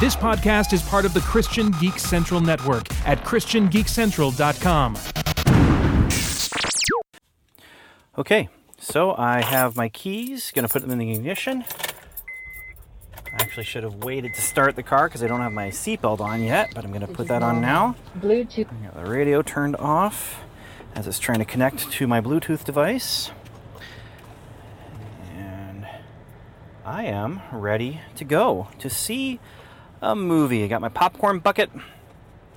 This 0.00 0.14
podcast 0.14 0.72
is 0.72 0.80
part 0.80 1.04
of 1.04 1.12
the 1.12 1.20
Christian 1.22 1.72
Geek 1.80 1.98
Central 1.98 2.40
Network 2.40 2.86
at 3.04 3.24
ChristianGeekCentral.com. 3.24 4.96
Okay, 8.16 8.48
so 8.78 9.16
I 9.18 9.42
have 9.42 9.74
my 9.74 9.88
keys, 9.88 10.52
gonna 10.54 10.68
put 10.68 10.82
them 10.82 10.92
in 10.92 10.98
the 10.98 11.10
ignition. 11.10 11.64
I 13.16 13.42
actually 13.42 13.64
should 13.64 13.82
have 13.82 13.96
waited 14.04 14.34
to 14.34 14.40
start 14.40 14.76
the 14.76 14.84
car 14.84 15.08
because 15.08 15.24
I 15.24 15.26
don't 15.26 15.40
have 15.40 15.52
my 15.52 15.70
seatbelt 15.70 16.20
on 16.20 16.44
yet, 16.44 16.70
but 16.76 16.84
I'm 16.84 16.92
gonna 16.92 17.08
put 17.08 17.26
that 17.26 17.42
on 17.42 17.60
now. 17.60 17.96
Bluetooth. 18.20 18.68
I 18.72 18.84
got 18.84 19.04
the 19.04 19.10
radio 19.10 19.42
turned 19.42 19.74
off 19.78 20.44
as 20.94 21.08
it's 21.08 21.18
trying 21.18 21.40
to 21.40 21.44
connect 21.44 21.90
to 21.90 22.06
my 22.06 22.20
Bluetooth 22.20 22.62
device. 22.62 23.32
And 25.36 25.88
I 26.84 27.02
am 27.06 27.42
ready 27.50 28.02
to 28.14 28.24
go 28.24 28.68
to 28.78 28.88
see 28.88 29.40
a 30.00 30.14
movie. 30.14 30.64
I 30.64 30.66
got 30.66 30.80
my 30.80 30.88
popcorn 30.88 31.38
bucket, 31.40 31.70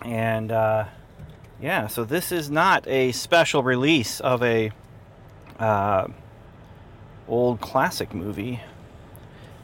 and 0.04 0.52
uh, 0.52 0.86
yeah, 1.62 1.88
so 1.88 2.04
this 2.04 2.31
is 2.31 2.50
not 2.50 2.88
a 2.88 3.12
special 3.12 3.64
release 3.64 4.20
of 4.20 4.44
a 4.44 4.72
uh, 5.59 6.08
old 7.27 7.62
classic 7.62 8.14
movie. 8.14 8.59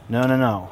No, 0.08 0.22
no, 0.26 0.36
no. 0.36 0.70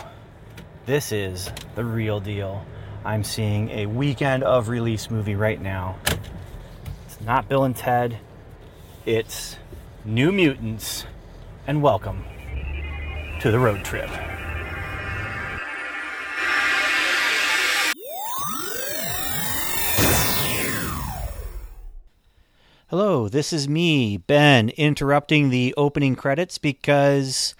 This 0.86 1.12
is 1.12 1.50
the 1.74 1.84
real 1.84 2.20
deal. 2.20 2.64
I'm 3.04 3.24
seeing 3.24 3.70
a 3.70 3.86
weekend 3.86 4.42
of 4.44 4.68
release 4.68 5.10
movie 5.10 5.34
right 5.34 5.60
now. 5.60 5.96
It's 7.06 7.20
not 7.20 7.48
Bill 7.48 7.64
and 7.64 7.76
Ted. 7.76 8.18
It's 9.04 9.56
New 10.04 10.32
Mutants, 10.32 11.06
and 11.66 11.82
welcome 11.82 12.24
to 13.40 13.50
the 13.50 13.58
road 13.58 13.84
trip. 13.84 14.10
Hello, 22.88 23.28
this 23.28 23.52
is 23.52 23.68
me, 23.68 24.16
Ben, 24.16 24.68
interrupting 24.68 25.50
the 25.50 25.74
opening 25.76 26.14
credits 26.14 26.56
because 26.56 27.56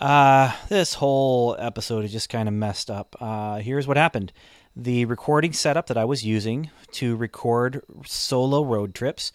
uh, 0.00 0.52
this 0.68 0.94
whole 0.94 1.54
episode 1.60 2.04
is 2.04 2.10
just 2.10 2.28
kind 2.28 2.48
of 2.48 2.54
messed 2.54 2.90
up. 2.90 3.14
Uh, 3.20 3.58
here's 3.58 3.86
what 3.86 3.96
happened 3.96 4.32
the 4.74 5.04
recording 5.04 5.52
setup 5.52 5.86
that 5.86 5.96
I 5.96 6.04
was 6.04 6.24
using 6.24 6.68
to 6.94 7.14
record 7.14 7.84
solo 8.04 8.64
road 8.64 8.92
trips 8.92 9.30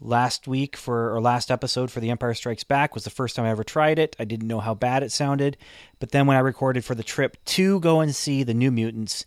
last 0.00 0.48
week 0.48 0.76
for 0.76 1.14
or 1.14 1.20
last 1.20 1.52
episode 1.52 1.92
for 1.92 2.00
The 2.00 2.10
Empire 2.10 2.34
Strikes 2.34 2.64
Back 2.64 2.96
was 2.96 3.04
the 3.04 3.10
first 3.10 3.36
time 3.36 3.44
I 3.44 3.50
ever 3.50 3.62
tried 3.62 4.00
it. 4.00 4.16
I 4.18 4.24
didn't 4.24 4.48
know 4.48 4.58
how 4.58 4.74
bad 4.74 5.04
it 5.04 5.12
sounded, 5.12 5.56
but 6.00 6.10
then 6.10 6.26
when 6.26 6.36
I 6.36 6.40
recorded 6.40 6.84
for 6.84 6.96
the 6.96 7.04
trip 7.04 7.36
to 7.44 7.78
go 7.78 8.00
and 8.00 8.12
see 8.12 8.42
the 8.42 8.54
New 8.54 8.72
Mutants, 8.72 9.24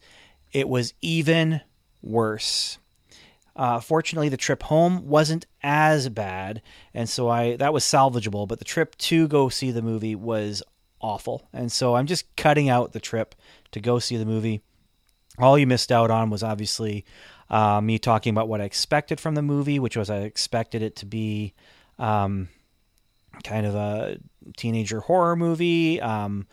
it 0.51 0.67
was 0.67 0.93
even 0.99 1.61
worse. 2.01 2.79
Uh, 3.55 3.79
fortunately, 3.79 4.29
the 4.29 4.37
trip 4.37 4.63
home 4.63 5.07
wasn't 5.07 5.45
as 5.61 6.07
bad, 6.09 6.61
and 6.93 7.09
so 7.09 7.29
I 7.29 7.57
that 7.57 7.73
was 7.73 7.83
salvageable. 7.83 8.47
But 8.47 8.59
the 8.59 8.65
trip 8.65 8.97
to 8.97 9.27
go 9.27 9.49
see 9.49 9.71
the 9.71 9.81
movie 9.81 10.15
was 10.15 10.63
awful, 11.01 11.47
and 11.51 11.71
so 11.71 11.95
I'm 11.95 12.07
just 12.07 12.33
cutting 12.35 12.69
out 12.69 12.93
the 12.93 12.99
trip 12.99 13.35
to 13.71 13.79
go 13.79 13.99
see 13.99 14.17
the 14.17 14.25
movie. 14.25 14.61
All 15.37 15.57
you 15.57 15.67
missed 15.67 15.91
out 15.91 16.11
on 16.11 16.29
was 16.29 16.43
obviously 16.43 17.05
uh, 17.49 17.81
me 17.81 17.99
talking 17.99 18.31
about 18.31 18.47
what 18.47 18.61
I 18.61 18.63
expected 18.63 19.19
from 19.19 19.35
the 19.35 19.41
movie, 19.41 19.79
which 19.79 19.97
was 19.97 20.09
I 20.09 20.19
expected 20.19 20.81
it 20.81 20.95
to 20.97 21.05
be 21.05 21.53
um, 21.99 22.47
kind 23.43 23.65
of 23.65 23.75
a 23.75 24.17
teenager 24.55 25.01
horror 25.01 25.35
movie. 25.35 25.99
Um, 25.99 26.47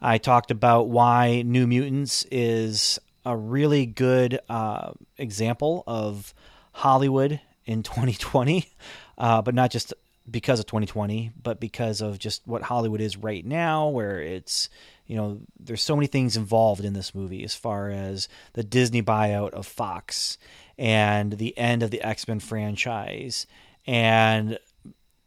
I 0.00 0.18
talked 0.18 0.50
about 0.50 0.88
why 0.88 1.42
New 1.42 1.68
Mutants 1.68 2.26
is 2.30 2.98
a 3.24 3.36
really 3.36 3.86
good 3.86 4.40
uh, 4.48 4.92
example 5.18 5.84
of 5.86 6.34
Hollywood 6.72 7.40
in 7.64 7.82
2020, 7.82 8.66
uh, 9.18 9.42
but 9.42 9.54
not 9.54 9.70
just 9.70 9.94
because 10.30 10.60
of 10.60 10.66
2020, 10.66 11.32
but 11.42 11.60
because 11.60 12.00
of 12.00 12.18
just 12.18 12.46
what 12.46 12.62
Hollywood 12.62 13.00
is 13.00 13.16
right 13.16 13.44
now, 13.44 13.88
where 13.88 14.20
it's 14.20 14.68
you 15.06 15.16
know 15.16 15.40
there's 15.58 15.82
so 15.82 15.96
many 15.96 16.06
things 16.06 16.36
involved 16.36 16.84
in 16.84 16.92
this 16.92 17.14
movie 17.14 17.44
as 17.44 17.54
far 17.54 17.90
as 17.90 18.28
the 18.52 18.62
Disney 18.62 19.02
buyout 19.02 19.50
of 19.50 19.66
Fox 19.66 20.38
and 20.78 21.34
the 21.34 21.56
end 21.58 21.82
of 21.82 21.90
the 21.90 22.00
X-Men 22.02 22.40
franchise 22.40 23.46
and 23.86 24.58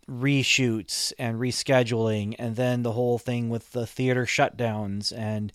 reshoots 0.10 1.14
and 1.18 1.40
rescheduling 1.40 2.36
and 2.38 2.56
then 2.56 2.84
the 2.84 2.92
whole 2.92 3.18
thing 3.18 3.50
with 3.50 3.72
the 3.72 3.88
theater 3.88 4.26
shutdowns 4.26 5.12
and 5.18 5.52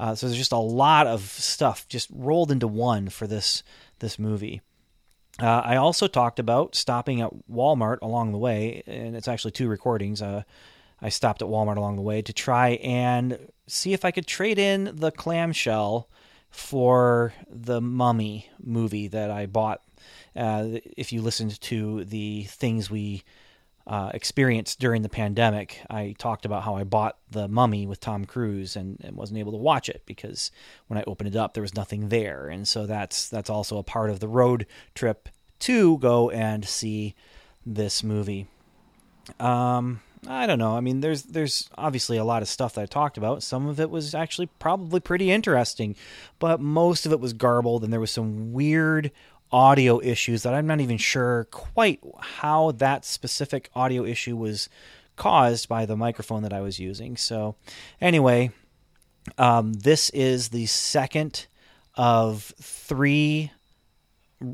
uh, 0.00 0.14
so 0.14 0.26
there's 0.26 0.38
just 0.38 0.52
a 0.52 0.56
lot 0.56 1.06
of 1.06 1.20
stuff 1.20 1.86
just 1.86 2.08
rolled 2.10 2.50
into 2.50 2.66
one 2.66 3.10
for 3.10 3.26
this 3.26 3.62
this 3.98 4.18
movie. 4.18 4.62
Uh, 5.38 5.60
I 5.62 5.76
also 5.76 6.06
talked 6.06 6.38
about 6.38 6.74
stopping 6.74 7.20
at 7.20 7.30
Walmart 7.50 7.98
along 8.00 8.32
the 8.32 8.38
way, 8.38 8.82
and 8.86 9.14
it's 9.14 9.28
actually 9.28 9.50
two 9.50 9.68
recordings. 9.68 10.22
Uh, 10.22 10.44
I 11.02 11.10
stopped 11.10 11.42
at 11.42 11.48
Walmart 11.48 11.76
along 11.76 11.96
the 11.96 12.02
way 12.02 12.22
to 12.22 12.32
try 12.32 12.70
and 12.82 13.38
see 13.66 13.92
if 13.92 14.06
I 14.06 14.10
could 14.10 14.26
trade 14.26 14.58
in 14.58 14.90
the 14.94 15.10
clamshell 15.10 16.08
for 16.48 17.34
the 17.50 17.82
Mummy 17.82 18.48
movie 18.58 19.08
that 19.08 19.30
I 19.30 19.44
bought. 19.44 19.82
Uh, 20.34 20.78
if 20.96 21.12
you 21.12 21.20
listened 21.20 21.60
to 21.60 22.04
the 22.04 22.44
things 22.44 22.90
we 22.90 23.22
uh, 23.86 24.10
experienced 24.14 24.78
during 24.78 25.02
the 25.02 25.08
pandemic, 25.08 25.80
I 25.88 26.14
talked 26.18 26.44
about 26.44 26.62
how 26.62 26.76
I 26.76 26.84
bought 26.84 27.16
the 27.30 27.48
Mummy 27.48 27.86
with 27.86 28.00
Tom 28.00 28.24
Cruise 28.24 28.76
and, 28.76 28.98
and, 29.02 29.16
wasn't 29.16 29.38
able 29.38 29.52
to 29.52 29.58
watch 29.58 29.88
it 29.88 30.02
because 30.06 30.50
when 30.86 30.98
I 30.98 31.04
opened 31.06 31.34
it 31.34 31.36
up, 31.36 31.54
there 31.54 31.62
was 31.62 31.74
nothing 31.74 32.08
there, 32.08 32.48
and 32.48 32.68
so 32.68 32.86
that's 32.86 33.28
that's 33.28 33.50
also 33.50 33.78
a 33.78 33.82
part 33.82 34.10
of 34.10 34.20
the 34.20 34.28
road 34.28 34.66
trip 34.94 35.28
to 35.60 35.98
go 35.98 36.30
and 36.30 36.66
see 36.66 37.14
this 37.64 38.02
movie. 38.02 38.46
Um, 39.38 40.00
I 40.26 40.46
don't 40.46 40.58
know. 40.58 40.76
I 40.76 40.80
mean, 40.80 41.00
there's 41.00 41.22
there's 41.22 41.70
obviously 41.78 42.18
a 42.18 42.24
lot 42.24 42.42
of 42.42 42.48
stuff 42.48 42.74
that 42.74 42.82
I 42.82 42.86
talked 42.86 43.16
about. 43.16 43.42
Some 43.42 43.66
of 43.66 43.80
it 43.80 43.90
was 43.90 44.14
actually 44.14 44.46
probably 44.58 45.00
pretty 45.00 45.30
interesting, 45.30 45.96
but 46.38 46.60
most 46.60 47.06
of 47.06 47.12
it 47.12 47.20
was 47.20 47.32
garbled, 47.32 47.84
and 47.84 47.92
there 47.92 48.00
was 48.00 48.10
some 48.10 48.52
weird 48.52 49.10
audio 49.52 50.00
issues 50.00 50.42
that 50.42 50.54
I'm 50.54 50.66
not 50.66 50.80
even 50.80 50.98
sure 50.98 51.44
quite 51.50 52.00
how 52.20 52.72
that 52.72 53.04
specific 53.04 53.70
audio 53.74 54.04
issue 54.04 54.36
was 54.36 54.68
caused 55.16 55.68
by 55.68 55.86
the 55.86 55.96
microphone 55.96 56.42
that 56.44 56.52
I 56.52 56.60
was 56.60 56.78
using. 56.78 57.16
So, 57.16 57.56
anyway, 58.00 58.52
um, 59.38 59.72
this 59.74 60.10
is 60.10 60.48
the 60.48 60.66
second 60.66 61.46
of 61.94 62.54
three 62.60 63.50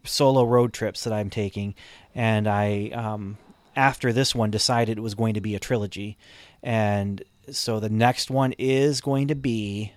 solo 0.05 0.45
road 0.45 0.73
trips 0.73 1.05
that 1.05 1.13
I'm 1.13 1.31
taking, 1.31 1.75
and 2.15 2.49
I 2.49 2.89
um, 2.89 3.39
after 3.77 4.13
this 4.13 4.35
one 4.35 4.51
decided 4.51 4.99
it 4.99 5.03
was 5.03 5.15
going 5.15 5.35
to 5.35 5.41
be 5.41 5.55
a 5.55 5.61
trilogy, 5.61 6.17
and 6.63 7.23
so 7.53 7.79
the 7.79 7.91
next 7.91 8.31
one 8.31 8.53
is 8.59 9.01
going 9.01 9.29
to 9.29 9.37
be 9.37 9.93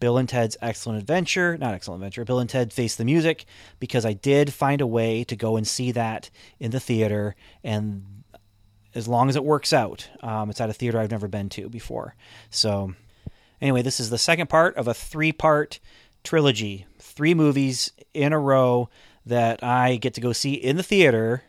Bill 0.00 0.18
and 0.18 0.28
Ted's 0.28 0.56
Excellent 0.60 0.98
Adventure, 0.98 1.56
not 1.58 1.74
Excellent 1.74 2.02
Adventure, 2.02 2.24
Bill 2.24 2.40
and 2.40 2.50
Ted 2.50 2.72
Face 2.72 2.96
the 2.96 3.04
Music, 3.04 3.44
because 3.78 4.04
I 4.04 4.14
did 4.14 4.52
find 4.52 4.80
a 4.80 4.86
way 4.86 5.24
to 5.24 5.36
go 5.36 5.56
and 5.56 5.68
see 5.68 5.92
that 5.92 6.30
in 6.58 6.70
the 6.70 6.80
theater, 6.80 7.36
and 7.62 8.20
as 8.94 9.06
long 9.06 9.28
as 9.28 9.36
it 9.36 9.44
works 9.44 9.72
out, 9.72 10.08
um, 10.22 10.50
it's 10.50 10.60
at 10.60 10.70
a 10.70 10.72
theater 10.72 10.98
I've 10.98 11.10
never 11.10 11.28
been 11.28 11.48
to 11.50 11.68
before. 11.68 12.16
So, 12.50 12.94
anyway, 13.60 13.82
this 13.82 14.00
is 14.00 14.10
the 14.10 14.18
second 14.18 14.48
part 14.48 14.76
of 14.76 14.88
a 14.88 14.94
three 14.94 15.32
part 15.32 15.78
trilogy, 16.24 16.86
three 16.98 17.34
movies 17.34 17.92
in 18.14 18.32
a 18.32 18.38
row 18.38 18.88
that 19.26 19.62
I 19.62 19.96
get 19.96 20.14
to 20.14 20.20
go 20.20 20.32
see 20.32 20.54
in 20.54 20.76
the 20.76 20.82
theater. 20.82 21.44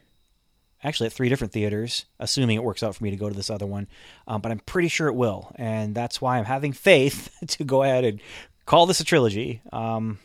Actually, 0.84 1.08
at 1.08 1.14
three 1.14 1.30
different 1.30 1.54
theaters, 1.54 2.06
assuming 2.20 2.58
it 2.58 2.64
works 2.64 2.82
out 2.82 2.96
for 2.96 3.04
me 3.04 3.12
to 3.12 3.16
go 3.16 3.30
to 3.30 3.36
this 3.36 3.50
other 3.50 3.68
one. 3.68 3.88
Um, 4.28 4.42
but 4.42 4.52
I'm 4.52 4.60
pretty 4.60 4.88
sure 4.88 5.08
it 5.08 5.14
will. 5.14 5.52
And 5.56 5.94
that's 5.94 6.20
why 6.20 6.38
I'm 6.38 6.46
having 6.46 6.74
faith 6.74 7.32
to 7.48 7.64
go 7.64 7.84
ahead 7.84 8.04
and 8.04 8.20
call 8.66 8.86
this 8.86 9.00
a 9.00 9.04
trilogy. 9.04 9.62
Um, 9.72 10.20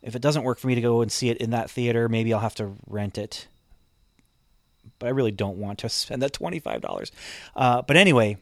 if 0.00 0.14
it 0.14 0.22
doesn't 0.22 0.44
work 0.44 0.58
for 0.58 0.68
me 0.68 0.74
to 0.74 0.80
go 0.80 1.00
and 1.00 1.10
see 1.10 1.30
it 1.30 1.38
in 1.38 1.50
that 1.50 1.70
theater, 1.70 2.08
maybe 2.08 2.32
I'll 2.32 2.40
have 2.40 2.54
to 2.56 2.74
rent 2.86 3.18
it. 3.18 3.48
But 4.98 5.06
I 5.06 5.10
really 5.10 5.32
don't 5.32 5.58
want 5.58 5.80
to 5.80 5.88
spend 5.88 6.22
that 6.22 6.32
$25. 6.32 7.10
Uh, 7.56 7.82
but 7.82 7.96
anyway, 7.96 8.36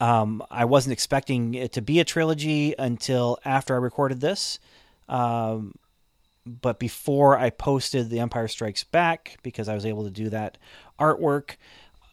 um, 0.00 0.42
I 0.50 0.64
wasn't 0.64 0.92
expecting 0.92 1.54
it 1.54 1.72
to 1.72 1.82
be 1.82 2.00
a 2.00 2.04
trilogy 2.04 2.74
until 2.78 3.38
after 3.44 3.74
I 3.74 3.78
recorded 3.78 4.20
this. 4.20 4.58
Um, 5.08 5.74
but 6.46 6.78
before 6.78 7.36
I 7.36 7.50
posted 7.50 8.08
The 8.08 8.20
Empire 8.20 8.48
Strikes 8.48 8.84
Back, 8.84 9.38
because 9.42 9.68
I 9.68 9.74
was 9.74 9.84
able 9.84 10.04
to 10.04 10.10
do 10.10 10.30
that 10.30 10.58
artwork 10.98 11.56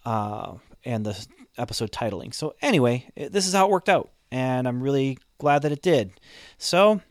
uh, 0.06 0.56
and 0.84 1.06
the 1.06 1.28
episode 1.58 1.92
titling. 1.92 2.34
So, 2.34 2.56
anyway, 2.62 3.10
this 3.16 3.48
is 3.48 3.54
how 3.54 3.66
it 3.66 3.72
worked 3.72 3.90
out, 3.90 4.12
and 4.32 4.68
I'm 4.68 4.82
really 4.82 5.20
glad 5.38 5.62
that 5.62 5.72
it 5.72 5.82
did. 5.82 6.12
So, 6.58 7.02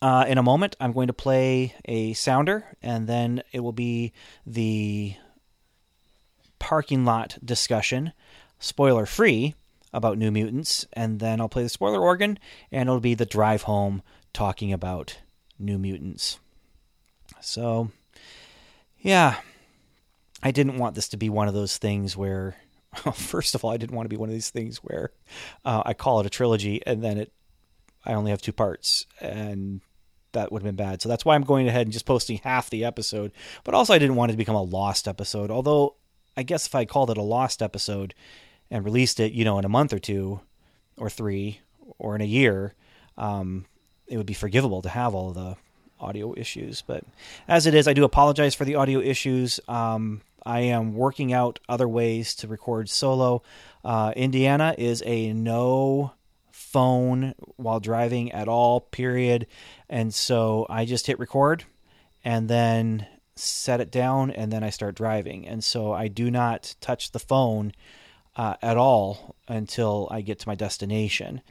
uh, 0.00 0.26
in 0.28 0.38
a 0.38 0.42
moment, 0.42 0.76
I'm 0.78 0.92
going 0.92 1.08
to 1.08 1.12
play 1.12 1.74
a 1.86 2.12
sounder, 2.12 2.64
and 2.82 3.08
then 3.08 3.42
it 3.52 3.60
will 3.60 3.72
be 3.72 4.12
the 4.46 5.14
parking 6.58 7.04
lot 7.04 7.38
discussion, 7.44 8.12
spoiler 8.58 9.06
free, 9.06 9.54
about 9.92 10.18
New 10.18 10.30
Mutants, 10.30 10.86
and 10.92 11.18
then 11.18 11.40
I'll 11.40 11.48
play 11.48 11.62
the 11.62 11.68
spoiler 11.68 12.00
organ, 12.00 12.38
and 12.70 12.88
it'll 12.88 13.00
be 13.00 13.14
the 13.14 13.26
drive 13.26 13.62
home 13.62 14.02
talking 14.32 14.72
about 14.72 15.18
New 15.58 15.78
Mutants. 15.78 16.38
So, 17.40 17.90
yeah, 19.00 19.36
I 20.42 20.50
didn't 20.50 20.78
want 20.78 20.94
this 20.94 21.08
to 21.10 21.16
be 21.16 21.28
one 21.28 21.48
of 21.48 21.54
those 21.54 21.78
things 21.78 22.16
where, 22.16 22.56
well, 23.04 23.12
first 23.12 23.54
of 23.54 23.64
all, 23.64 23.70
I 23.70 23.76
didn't 23.76 23.96
want 23.96 24.06
to 24.06 24.10
be 24.10 24.16
one 24.16 24.28
of 24.28 24.34
these 24.34 24.50
things 24.50 24.78
where 24.78 25.10
uh, 25.64 25.82
I 25.84 25.94
call 25.94 26.20
it 26.20 26.26
a 26.26 26.30
trilogy 26.30 26.82
and 26.86 27.02
then 27.02 27.18
it, 27.18 27.32
I 28.04 28.14
only 28.14 28.30
have 28.30 28.40
two 28.40 28.52
parts, 28.52 29.06
and 29.20 29.80
that 30.32 30.50
would 30.50 30.62
have 30.62 30.76
been 30.76 30.82
bad. 30.82 31.02
So 31.02 31.08
that's 31.08 31.24
why 31.24 31.34
I'm 31.34 31.42
going 31.42 31.68
ahead 31.68 31.86
and 31.86 31.92
just 31.92 32.06
posting 32.06 32.38
half 32.38 32.70
the 32.70 32.84
episode. 32.84 33.32
But 33.64 33.74
also, 33.74 33.92
I 33.92 33.98
didn't 33.98 34.16
want 34.16 34.30
it 34.30 34.34
to 34.34 34.38
become 34.38 34.54
a 34.54 34.62
lost 34.62 35.08
episode. 35.08 35.50
Although, 35.50 35.96
I 36.36 36.42
guess 36.42 36.66
if 36.66 36.74
I 36.74 36.84
called 36.84 37.10
it 37.10 37.18
a 37.18 37.22
lost 37.22 37.60
episode 37.60 38.14
and 38.70 38.84
released 38.84 39.20
it, 39.20 39.32
you 39.32 39.44
know, 39.44 39.58
in 39.58 39.64
a 39.64 39.68
month 39.68 39.92
or 39.92 39.98
two, 39.98 40.40
or 40.96 41.10
three, 41.10 41.60
or 41.98 42.14
in 42.14 42.20
a 42.20 42.26
year, 42.26 42.74
um, 43.16 43.66
it 44.08 44.16
would 44.16 44.26
be 44.26 44.34
forgivable 44.34 44.82
to 44.82 44.88
have 44.88 45.14
all 45.14 45.32
the 45.32 45.56
audio 46.00 46.34
issues. 46.36 46.82
But 46.82 47.04
as 47.46 47.66
it 47.66 47.74
is, 47.74 47.88
I 47.88 47.92
do 47.92 48.04
apologize 48.04 48.54
for 48.54 48.64
the 48.64 48.76
audio 48.76 49.00
issues. 49.00 49.60
Um, 49.68 50.22
I 50.44 50.60
am 50.60 50.94
working 50.94 51.32
out 51.32 51.58
other 51.68 51.88
ways 51.88 52.34
to 52.36 52.48
record 52.48 52.88
solo. 52.88 53.42
Uh, 53.84 54.12
Indiana 54.16 54.74
is 54.78 55.02
a 55.04 55.32
no 55.32 56.12
phone 56.50 57.34
while 57.56 57.80
driving 57.80 58.32
at 58.32 58.48
all, 58.48 58.80
period. 58.80 59.46
And 59.88 60.14
so 60.14 60.66
I 60.68 60.84
just 60.84 61.06
hit 61.06 61.18
record 61.18 61.64
and 62.24 62.48
then 62.48 63.06
set 63.36 63.80
it 63.80 63.90
down 63.90 64.30
and 64.30 64.52
then 64.52 64.64
I 64.64 64.70
start 64.70 64.94
driving. 64.94 65.46
And 65.46 65.62
so 65.62 65.92
I 65.92 66.08
do 66.08 66.30
not 66.30 66.74
touch 66.80 67.12
the 67.12 67.18
phone 67.18 67.72
uh, 68.36 68.54
at 68.62 68.76
all 68.76 69.36
until 69.48 70.08
I 70.10 70.20
get 70.20 70.40
to 70.40 70.48
my 70.48 70.54
destination 70.54 71.42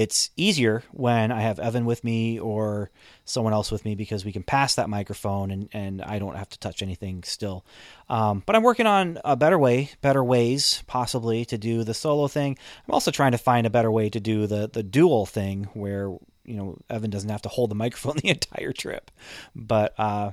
it's 0.00 0.30
easier 0.34 0.82
when 0.92 1.30
I 1.30 1.42
have 1.42 1.58
Evan 1.58 1.84
with 1.84 2.02
me 2.04 2.40
or 2.40 2.90
someone 3.26 3.52
else 3.52 3.70
with 3.70 3.84
me 3.84 3.94
because 3.94 4.24
we 4.24 4.32
can 4.32 4.42
pass 4.42 4.76
that 4.76 4.88
microphone 4.88 5.50
and, 5.50 5.68
and 5.74 6.00
I 6.00 6.18
don't 6.18 6.36
have 6.36 6.48
to 6.48 6.58
touch 6.58 6.82
anything 6.82 7.22
still. 7.22 7.66
Um, 8.08 8.42
but 8.46 8.56
I'm 8.56 8.62
working 8.62 8.86
on 8.86 9.18
a 9.26 9.36
better 9.36 9.58
way, 9.58 9.90
better 10.00 10.24
ways 10.24 10.82
possibly 10.86 11.44
to 11.44 11.58
do 11.58 11.84
the 11.84 11.92
solo 11.92 12.28
thing. 12.28 12.56
I'm 12.88 12.94
also 12.94 13.10
trying 13.10 13.32
to 13.32 13.38
find 13.38 13.66
a 13.66 13.70
better 13.70 13.90
way 13.90 14.08
to 14.08 14.18
do 14.20 14.46
the 14.46 14.70
the 14.72 14.82
dual 14.82 15.26
thing 15.26 15.64
where 15.74 16.08
you 16.46 16.56
know 16.56 16.78
Evan 16.88 17.10
doesn't 17.10 17.28
have 17.28 17.42
to 17.42 17.50
hold 17.50 17.70
the 17.70 17.74
microphone 17.84 18.16
the 18.16 18.30
entire 18.30 18.72
trip. 18.72 19.10
But 19.54 19.92
uh, 20.00 20.30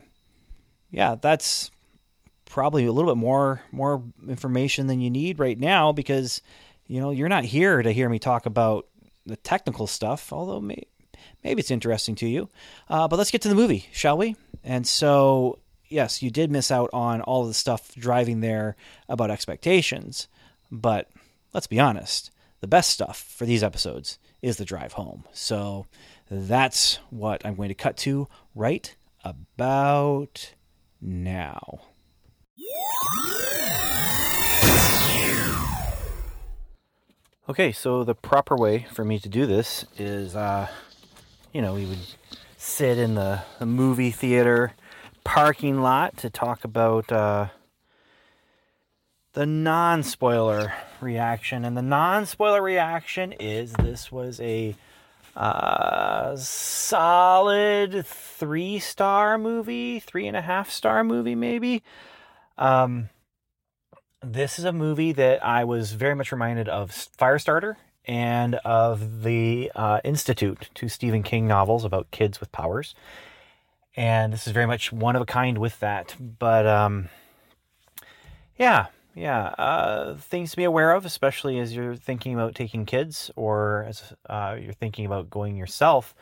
yeah, 0.91 1.15
that's 1.21 1.71
probably 2.45 2.85
a 2.85 2.91
little 2.93 3.11
bit 3.11 3.19
more 3.19 3.61
more 3.73 4.01
information 4.29 4.87
than 4.87 5.01
you 5.01 5.09
need 5.09 5.39
right 5.39 5.59
now 5.59 5.91
because 5.91 6.41
you 6.87 7.01
know 7.01 7.11
you're 7.11 7.27
not 7.27 7.43
here 7.43 7.81
to 7.81 7.91
hear 7.91 8.07
me 8.07 8.17
talk 8.17 8.45
about 8.45 8.87
the 9.27 9.35
technical 9.35 9.87
stuff, 9.87 10.33
although 10.33 10.59
may, 10.59 10.83
maybe 11.43 11.59
it's 11.59 11.71
interesting 11.71 12.15
to 12.15 12.27
you. 12.27 12.49
Uh, 12.89 13.07
but 13.07 13.17
let's 13.17 13.31
get 13.31 13.41
to 13.43 13.49
the 13.49 13.55
movie, 13.55 13.87
shall 13.91 14.17
we? 14.17 14.35
And 14.63 14.87
so, 14.87 15.59
yes, 15.87 16.23
you 16.23 16.31
did 16.31 16.51
miss 16.51 16.71
out 16.71 16.89
on 16.93 17.21
all 17.21 17.45
the 17.45 17.53
stuff 17.53 17.93
driving 17.95 18.39
there 18.39 18.75
about 19.07 19.31
expectations. 19.31 20.27
But 20.71 21.09
let's 21.53 21.67
be 21.67 21.79
honest, 21.79 22.31
the 22.61 22.67
best 22.67 22.91
stuff 22.91 23.19
for 23.37 23.45
these 23.45 23.63
episodes 23.63 24.17
is 24.41 24.57
the 24.57 24.65
drive 24.65 24.93
home. 24.93 25.25
So 25.33 25.85
that's 26.29 26.95
what 27.09 27.45
I'm 27.45 27.55
going 27.55 27.69
to 27.69 27.75
cut 27.75 27.97
to 27.97 28.27
right 28.55 28.95
about 29.23 30.53
now. 31.01 31.81
Okay, 37.49 37.71
so 37.71 38.03
the 38.03 38.13
proper 38.13 38.57
way 38.57 38.85
for 38.91 39.05
me 39.05 39.19
to 39.19 39.29
do 39.29 39.45
this 39.45 39.85
is, 39.97 40.35
uh, 40.35 40.67
you 41.53 41.61
know, 41.61 41.75
we 41.75 41.85
would 41.85 42.05
sit 42.57 42.97
in 42.97 43.15
the, 43.15 43.41
the 43.59 43.65
movie 43.65 44.11
theater 44.11 44.73
parking 45.23 45.81
lot 45.81 46.17
to 46.17 46.29
talk 46.29 46.65
about 46.65 47.09
uh, 47.09 47.47
the 49.31 49.45
non 49.45 50.03
spoiler 50.03 50.73
reaction. 50.99 51.63
And 51.63 51.77
the 51.77 51.81
non 51.81 52.25
spoiler 52.25 52.61
reaction 52.61 53.31
is 53.31 53.71
this 53.71 54.11
was 54.11 54.41
a 54.41 54.75
uh, 55.33 56.35
solid 56.35 58.05
three 58.05 58.77
star 58.79 59.37
movie, 59.37 60.01
three 60.01 60.27
and 60.27 60.35
a 60.35 60.41
half 60.41 60.69
star 60.69 61.01
movie, 61.01 61.35
maybe. 61.35 61.81
Um, 62.57 63.07
this 64.21 64.59
is 64.59 64.65
a 64.65 64.73
movie 64.73 65.11
that 65.13 65.45
I 65.45 65.63
was 65.63 65.93
very 65.93 66.15
much 66.15 66.31
reminded 66.31 66.67
of 66.69 66.91
Firestarter 66.91 67.75
and 68.05 68.55
of 68.55 69.23
the 69.23 69.71
uh, 69.75 69.99
Institute, 70.03 70.69
two 70.73 70.89
Stephen 70.89 71.23
King 71.23 71.47
novels 71.47 71.83
about 71.83 72.09
kids 72.11 72.39
with 72.39 72.51
powers. 72.51 72.95
And 73.95 74.31
this 74.31 74.47
is 74.47 74.53
very 74.53 74.67
much 74.67 74.91
one 74.91 75.15
of 75.15 75.21
a 75.21 75.25
kind 75.25 75.57
with 75.57 75.79
that. 75.79 76.15
But 76.19 76.65
um, 76.67 77.09
yeah, 78.57 78.87
yeah, 79.15 79.47
uh, 79.57 80.15
things 80.15 80.51
to 80.51 80.57
be 80.57 80.63
aware 80.63 80.91
of, 80.91 81.05
especially 81.05 81.59
as 81.59 81.75
you're 81.75 81.95
thinking 81.95 82.33
about 82.33 82.55
taking 82.55 82.85
kids 82.85 83.31
or 83.35 83.85
as 83.87 84.13
uh, 84.29 84.55
you're 84.59 84.73
thinking 84.73 85.05
about 85.05 85.29
going 85.29 85.57
yourself. 85.57 86.13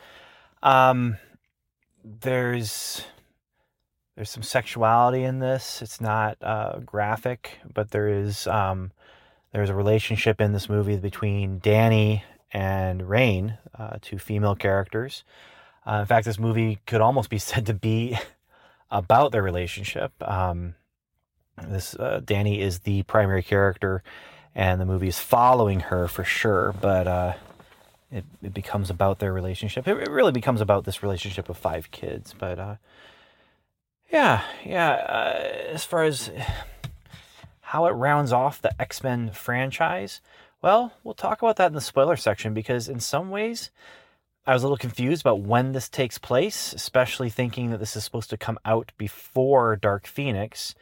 Um, 0.64 1.18
there's 2.04 3.04
there's 4.16 4.30
some 4.30 4.44
sexuality 4.44 5.24
in 5.24 5.40
this. 5.40 5.82
It's 5.82 6.00
not 6.00 6.38
uh, 6.42 6.80
graphic, 6.80 7.60
but 7.74 7.92
there 7.92 8.08
is 8.08 8.48
um, 8.48 8.92
there's 9.52 9.70
a 9.70 9.76
relationship 9.76 10.40
in 10.40 10.54
this 10.54 10.70
movie 10.70 10.98
between 10.98 11.60
Danny 11.60 12.24
and 12.52 13.10
Rain, 13.10 13.58
uh, 13.78 13.98
two 14.02 14.18
female 14.18 14.56
characters. 14.56 15.24
Uh, 15.86 16.00
in 16.00 16.06
fact, 16.06 16.26
this 16.26 16.40
movie 16.40 16.80
could 16.88 17.02
almost 17.02 17.30
be 17.30 17.38
said 17.40 17.66
to 17.66 17.74
be 17.74 18.18
about 18.90 19.32
their 19.32 19.44
relationship. 19.44 20.12
Um, 20.22 20.76
this 21.68 21.96
uh, 21.96 22.22
Danny 22.24 22.62
is 22.62 22.80
the 22.80 23.04
primary 23.04 23.44
character, 23.44 24.04
and 24.54 24.80
the 24.80 24.86
movie 24.86 25.08
is 25.08 25.20
following 25.20 25.82
her 25.82 26.08
for 26.08 26.24
sure. 26.24 26.74
But 26.80 27.08
uh, 27.08 27.34
it, 28.12 28.24
it 28.42 28.54
becomes 28.54 28.90
about 28.90 29.20
their 29.20 29.34
relationship. 29.34 29.88
It, 29.88 29.98
it, 29.98 30.10
really 30.10 30.32
becomes 30.32 30.62
about 30.62 30.86
this 30.86 31.04
relationship 31.04 31.50
of 31.50 31.58
five 31.58 31.92
kids. 31.92 32.34
But 32.38 32.60
uh, 32.60 32.76
yeah, 34.12 34.44
yeah. 34.64 34.92
Uh, 34.92 35.74
as 35.74 35.84
far 35.84 36.04
as 36.04 36.32
how 37.62 37.86
it 37.88 37.92
rounds 37.92 38.32
off 38.32 38.62
the 38.62 38.80
X 38.82 39.04
Men 39.04 39.32
franchise, 39.32 40.22
well, 40.62 40.94
we'll 41.04 41.14
talk 41.14 41.42
about 41.42 41.58
that 41.58 41.68
in 41.68 41.74
the 41.74 41.82
spoiler 41.82 42.16
section 42.16 42.54
because, 42.54 42.90
in 42.90 43.00
some 43.00 43.30
ways, 43.30 43.72
I 44.48 44.54
was 44.54 44.64
a 44.64 44.66
little 44.66 44.78
confused 44.78 45.22
about 45.22 45.42
when 45.42 45.72
this 45.72 45.90
takes 45.90 46.18
place, 46.18 46.74
especially 46.74 47.30
thinking 47.30 47.72
that 47.72 47.80
this 47.80 47.96
is 47.96 48.04
supposed 48.04 48.30
to 48.30 48.38
come 48.38 48.60
out 48.64 48.92
before 48.98 49.76
Dark 49.76 50.06
Phoenix. 50.08 50.76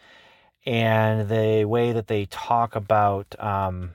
And 0.65 1.29
the 1.29 1.65
way 1.65 1.91
that 1.91 2.07
they 2.07 2.25
talk 2.25 2.75
about, 2.75 3.35
um, 3.39 3.91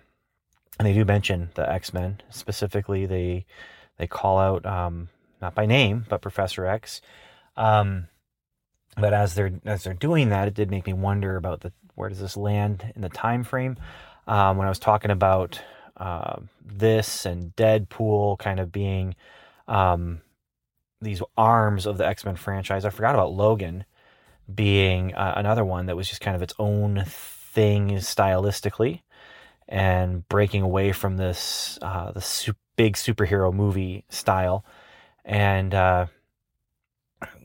and 0.78 0.86
they 0.86 0.92
do 0.92 1.04
mention 1.04 1.50
the 1.54 1.70
X 1.70 1.92
Men 1.92 2.20
specifically, 2.30 3.06
they 3.06 3.46
they 3.98 4.06
call 4.06 4.38
out 4.38 4.64
um, 4.64 5.08
not 5.40 5.54
by 5.54 5.66
name 5.66 6.06
but 6.08 6.22
Professor 6.22 6.66
X. 6.66 7.00
Um, 7.56 8.08
but 9.00 9.12
as 9.12 9.34
they're 9.34 9.52
as 9.64 9.84
they're 9.84 9.94
doing 9.94 10.30
that, 10.30 10.48
it 10.48 10.54
did 10.54 10.70
make 10.70 10.86
me 10.86 10.92
wonder 10.92 11.36
about 11.36 11.60
the 11.60 11.72
where 11.94 12.08
does 12.08 12.20
this 12.20 12.36
land 12.36 12.92
in 12.94 13.02
the 13.02 13.08
time 13.08 13.44
frame. 13.44 13.76
Um, 14.26 14.56
when 14.56 14.66
I 14.66 14.70
was 14.70 14.78
talking 14.78 15.10
about 15.10 15.60
uh, 15.96 16.36
this 16.64 17.26
and 17.26 17.54
Deadpool 17.56 18.38
kind 18.38 18.60
of 18.60 18.70
being 18.70 19.16
um, 19.66 20.20
these 21.00 21.22
arms 21.36 21.86
of 21.86 21.98
the 21.98 22.06
X 22.06 22.24
Men 22.24 22.36
franchise, 22.36 22.84
I 22.84 22.90
forgot 22.90 23.14
about 23.14 23.32
Logan 23.32 23.84
being 24.52 25.14
uh, 25.14 25.34
another 25.36 25.64
one 25.64 25.86
that 25.86 25.96
was 25.96 26.08
just 26.08 26.20
kind 26.20 26.36
of 26.36 26.42
its 26.42 26.54
own 26.58 27.04
thing 27.06 27.90
stylistically 27.96 29.02
and 29.68 30.26
breaking 30.28 30.62
away 30.62 30.92
from 30.92 31.16
this 31.16 31.78
uh, 31.82 32.12
the 32.12 32.20
su- 32.20 32.54
big 32.76 32.94
superhero 32.94 33.52
movie 33.52 34.04
style 34.08 34.64
and 35.24 35.74
uh, 35.74 36.06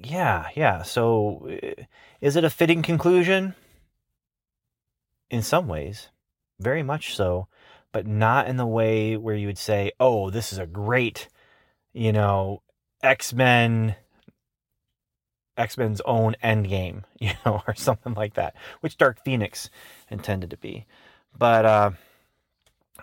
yeah, 0.04 0.50
yeah. 0.56 0.84
So 0.84 1.50
uh, 1.50 1.84
is 2.22 2.36
it 2.36 2.44
a 2.44 2.50
fitting 2.50 2.82
conclusion? 2.82 3.56
In 5.30 5.42
some 5.42 5.68
ways, 5.68 6.10
very 6.60 6.84
much 6.84 7.16
so, 7.16 7.48
but 7.92 8.06
not 8.06 8.48
in 8.48 8.58
the 8.58 8.68
way 8.68 9.18
where 9.18 9.36
you 9.36 9.48
would 9.48 9.58
say, 9.58 9.92
"Oh, 10.00 10.30
this 10.30 10.54
is 10.54 10.60
a 10.60 10.68
great, 10.68 11.28
you 11.92 12.12
know, 12.12 12.62
X-Men 13.02 13.96
X-Men's 15.58 16.02
own 16.02 16.36
endgame, 16.44 17.04
you 17.20 17.32
know, 17.46 17.62
or 17.68 17.76
something 17.76 18.14
like 18.14 18.36
that, 18.36 18.56
which 18.82 18.98
Dark 18.98 19.24
Phoenix 19.24 19.70
intended 20.10 20.50
to 20.52 20.58
be. 20.58 20.86
But 21.38 21.66
uh 21.66 21.92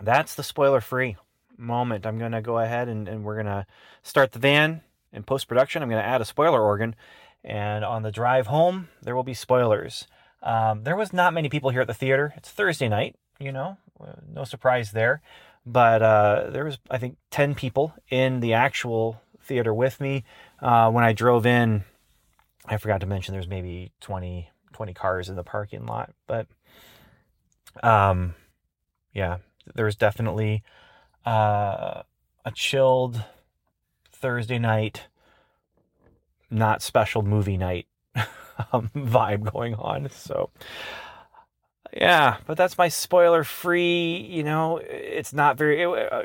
that's 0.01 0.35
the 0.35 0.43
spoiler-free 0.43 1.17
moment. 1.57 2.05
I'm 2.05 2.17
going 2.17 2.31
to 2.31 2.41
go 2.41 2.57
ahead 2.57 2.87
and, 2.87 3.07
and 3.07 3.23
we're 3.23 3.35
going 3.35 3.45
to 3.45 3.65
start 4.01 4.31
the 4.31 4.39
van 4.39 4.81
in 5.13 5.23
post 5.23 5.47
production, 5.47 5.81
I'm 5.83 5.89
going 5.89 6.01
to 6.01 6.07
add 6.07 6.21
a 6.21 6.25
spoiler 6.25 6.61
organ, 6.61 6.95
and 7.43 7.83
on 7.83 8.03
the 8.03 8.11
drive 8.11 8.47
home, 8.47 8.87
there 9.01 9.15
will 9.15 9.23
be 9.23 9.33
spoilers. 9.33 10.07
Um, 10.43 10.83
there 10.83 10.95
was 10.95 11.13
not 11.13 11.33
many 11.33 11.49
people 11.49 11.69
here 11.69 11.81
at 11.81 11.87
the 11.87 11.93
theater. 11.93 12.33
It's 12.37 12.49
Thursday 12.49 12.89
night, 12.89 13.15
you 13.39 13.51
know, 13.51 13.77
uh, 13.99 14.13
no 14.27 14.43
surprise 14.43 14.91
there. 14.91 15.21
but 15.65 16.01
uh, 16.01 16.49
there 16.49 16.65
was 16.65 16.79
I 16.89 16.97
think 16.97 17.17
ten 17.29 17.53
people 17.55 17.93
in 18.09 18.39
the 18.39 18.53
actual 18.53 19.21
theater 19.41 19.73
with 19.73 19.99
me. 20.01 20.23
Uh, 20.59 20.89
when 20.91 21.03
I 21.03 21.13
drove 21.13 21.45
in, 21.45 21.83
I 22.65 22.77
forgot 22.77 23.01
to 23.01 23.07
mention 23.07 23.33
there's 23.33 23.47
maybe 23.47 23.91
20, 24.01 24.49
20 24.73 24.93
cars 24.93 25.29
in 25.29 25.35
the 25.35 25.43
parking 25.43 25.85
lot, 25.85 26.13
but 26.27 26.47
um, 27.83 28.35
yeah, 29.13 29.37
there 29.75 29.85
was 29.85 29.95
definitely 29.95 30.63
uh, 31.25 32.03
a 32.45 32.51
chilled 32.53 33.23
Thursday 34.21 34.59
night, 34.59 35.07
not 36.49 36.81
special 36.81 37.23
movie 37.23 37.57
night 37.57 37.87
um, 38.71 38.89
vibe 38.95 39.51
going 39.51 39.75
on. 39.75 40.09
So, 40.09 40.51
yeah, 41.93 42.37
but 42.45 42.55
that's 42.55 42.77
my 42.77 42.87
spoiler 42.87 43.43
free. 43.43 44.17
You 44.29 44.43
know, 44.43 44.77
it's 44.77 45.33
not 45.33 45.57
very. 45.57 45.81
It, 45.81 45.87
uh, 45.87 46.21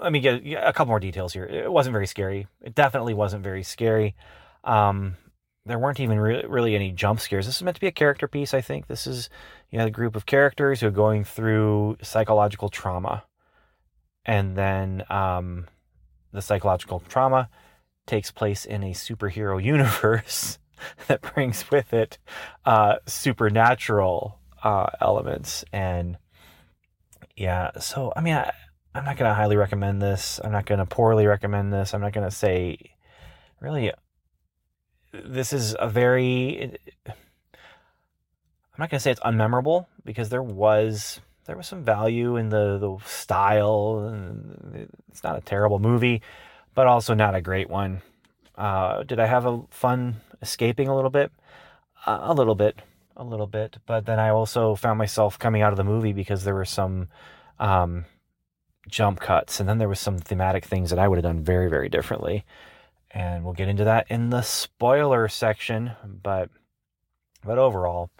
let 0.00 0.12
me 0.12 0.20
get 0.20 0.42
a 0.44 0.72
couple 0.72 0.86
more 0.86 1.00
details 1.00 1.32
here. 1.32 1.44
It 1.44 1.70
wasn't 1.70 1.92
very 1.92 2.06
scary. 2.06 2.46
It 2.60 2.74
definitely 2.74 3.14
wasn't 3.14 3.44
very 3.44 3.62
scary. 3.62 4.14
Um, 4.64 5.16
there 5.64 5.78
weren't 5.78 6.00
even 6.00 6.18
re- 6.18 6.44
really 6.46 6.74
any 6.74 6.90
jump 6.90 7.20
scares. 7.20 7.46
This 7.46 7.56
is 7.56 7.62
meant 7.62 7.76
to 7.76 7.80
be 7.80 7.86
a 7.86 7.92
character 7.92 8.26
piece. 8.26 8.52
I 8.52 8.60
think 8.60 8.86
this 8.86 9.06
is 9.06 9.30
you 9.70 9.78
know 9.78 9.86
a 9.86 9.90
group 9.90 10.16
of 10.16 10.26
characters 10.26 10.80
who 10.80 10.88
are 10.88 10.90
going 10.90 11.24
through 11.24 11.98
psychological 12.02 12.68
trauma, 12.68 13.24
and 14.24 14.56
then 14.56 15.04
um, 15.08 15.66
the 16.32 16.42
psychological 16.42 17.02
trauma 17.08 17.48
takes 18.06 18.30
place 18.30 18.64
in 18.64 18.82
a 18.82 18.92
superhero 18.92 19.62
universe 19.74 20.58
that 21.06 21.20
brings 21.20 21.70
with 21.70 21.92
it 21.92 22.18
uh, 22.64 22.96
supernatural 23.06 24.38
uh, 24.62 24.86
elements. 25.00 25.64
And 25.72 26.18
yeah 27.38 27.70
so 27.78 28.12
i 28.16 28.20
mean 28.20 28.34
I, 28.34 28.50
i'm 28.94 29.04
not 29.04 29.16
going 29.16 29.28
to 29.30 29.34
highly 29.34 29.56
recommend 29.56 30.02
this. 30.02 30.40
I'm 30.42 30.50
not 30.50 30.66
going 30.66 30.80
to 30.80 30.86
poorly 30.86 31.26
recommend 31.26 31.72
this. 31.72 31.94
I'm 31.94 32.00
not 32.00 32.12
going 32.12 32.28
to 32.28 32.34
say 32.34 32.78
really 33.60 33.92
this 35.12 35.52
is 35.52 35.76
a 35.78 35.88
very 35.88 36.76
i'm 37.06 37.14
not 38.76 38.90
going 38.90 38.98
to 38.98 39.00
say 39.00 39.12
it's 39.12 39.20
unmemorable 39.20 39.86
because 40.04 40.30
there 40.30 40.42
was 40.42 41.20
there 41.48 41.56
was 41.56 41.66
some 41.66 41.82
value 41.82 42.36
in 42.36 42.50
the 42.50 42.78
the 42.78 42.96
style 43.04 44.14
it's 45.10 45.24
not 45.24 45.36
a 45.36 45.40
terrible 45.40 45.80
movie 45.80 46.22
but 46.74 46.86
also 46.86 47.12
not 47.12 47.34
a 47.34 47.40
great 47.40 47.68
one 47.68 48.00
uh, 48.56 49.02
did 49.02 49.18
i 49.18 49.26
have 49.26 49.44
a 49.44 49.60
fun 49.70 50.20
escaping 50.40 50.86
a 50.86 50.94
little 50.94 51.10
bit 51.10 51.32
a 52.06 52.32
little 52.32 52.54
bit 52.54 52.80
a 53.18 53.24
little 53.24 53.46
bit, 53.46 53.78
but 53.84 54.06
then 54.06 54.18
I 54.18 54.30
also 54.30 54.74
found 54.76 54.98
myself 54.98 55.38
coming 55.38 55.60
out 55.60 55.72
of 55.72 55.76
the 55.76 55.84
movie 55.84 56.12
because 56.12 56.44
there 56.44 56.54
were 56.54 56.64
some 56.64 57.08
um, 57.58 58.04
jump 58.88 59.20
cuts, 59.20 59.60
and 59.60 59.68
then 59.68 59.78
there 59.78 59.88
was 59.88 60.00
some 60.00 60.18
thematic 60.18 60.64
things 60.64 60.90
that 60.90 60.98
I 60.98 61.08
would 61.08 61.16
have 61.16 61.24
done 61.24 61.42
very, 61.42 61.68
very 61.68 61.88
differently. 61.88 62.44
And 63.10 63.44
we'll 63.44 63.54
get 63.54 63.68
into 63.68 63.84
that 63.84 64.06
in 64.08 64.30
the 64.30 64.42
spoiler 64.42 65.28
section, 65.28 65.92
but 66.04 66.50
but 67.44 67.58
overall, 67.58 68.10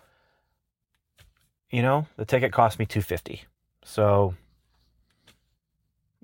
you 1.70 1.82
know, 1.82 2.06
the 2.16 2.25
ticket 2.25 2.52
cost 2.52 2.78
me 2.78 2.87
250. 2.87 3.44
So 3.84 4.34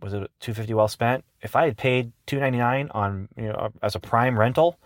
was 0.01 0.13
it 0.13 0.31
250 0.41 0.75
well 0.75 0.89
spent? 0.89 1.25
If 1.41 1.57
I 1.57 1.65
had 1.65 1.77
paid 1.77 2.13
299 2.27 2.91
on, 2.93 3.29
you 3.37 3.49
know, 3.49 3.71
as 3.83 3.95
a 3.95 4.01
prime 4.01 4.39
rental 4.39 4.79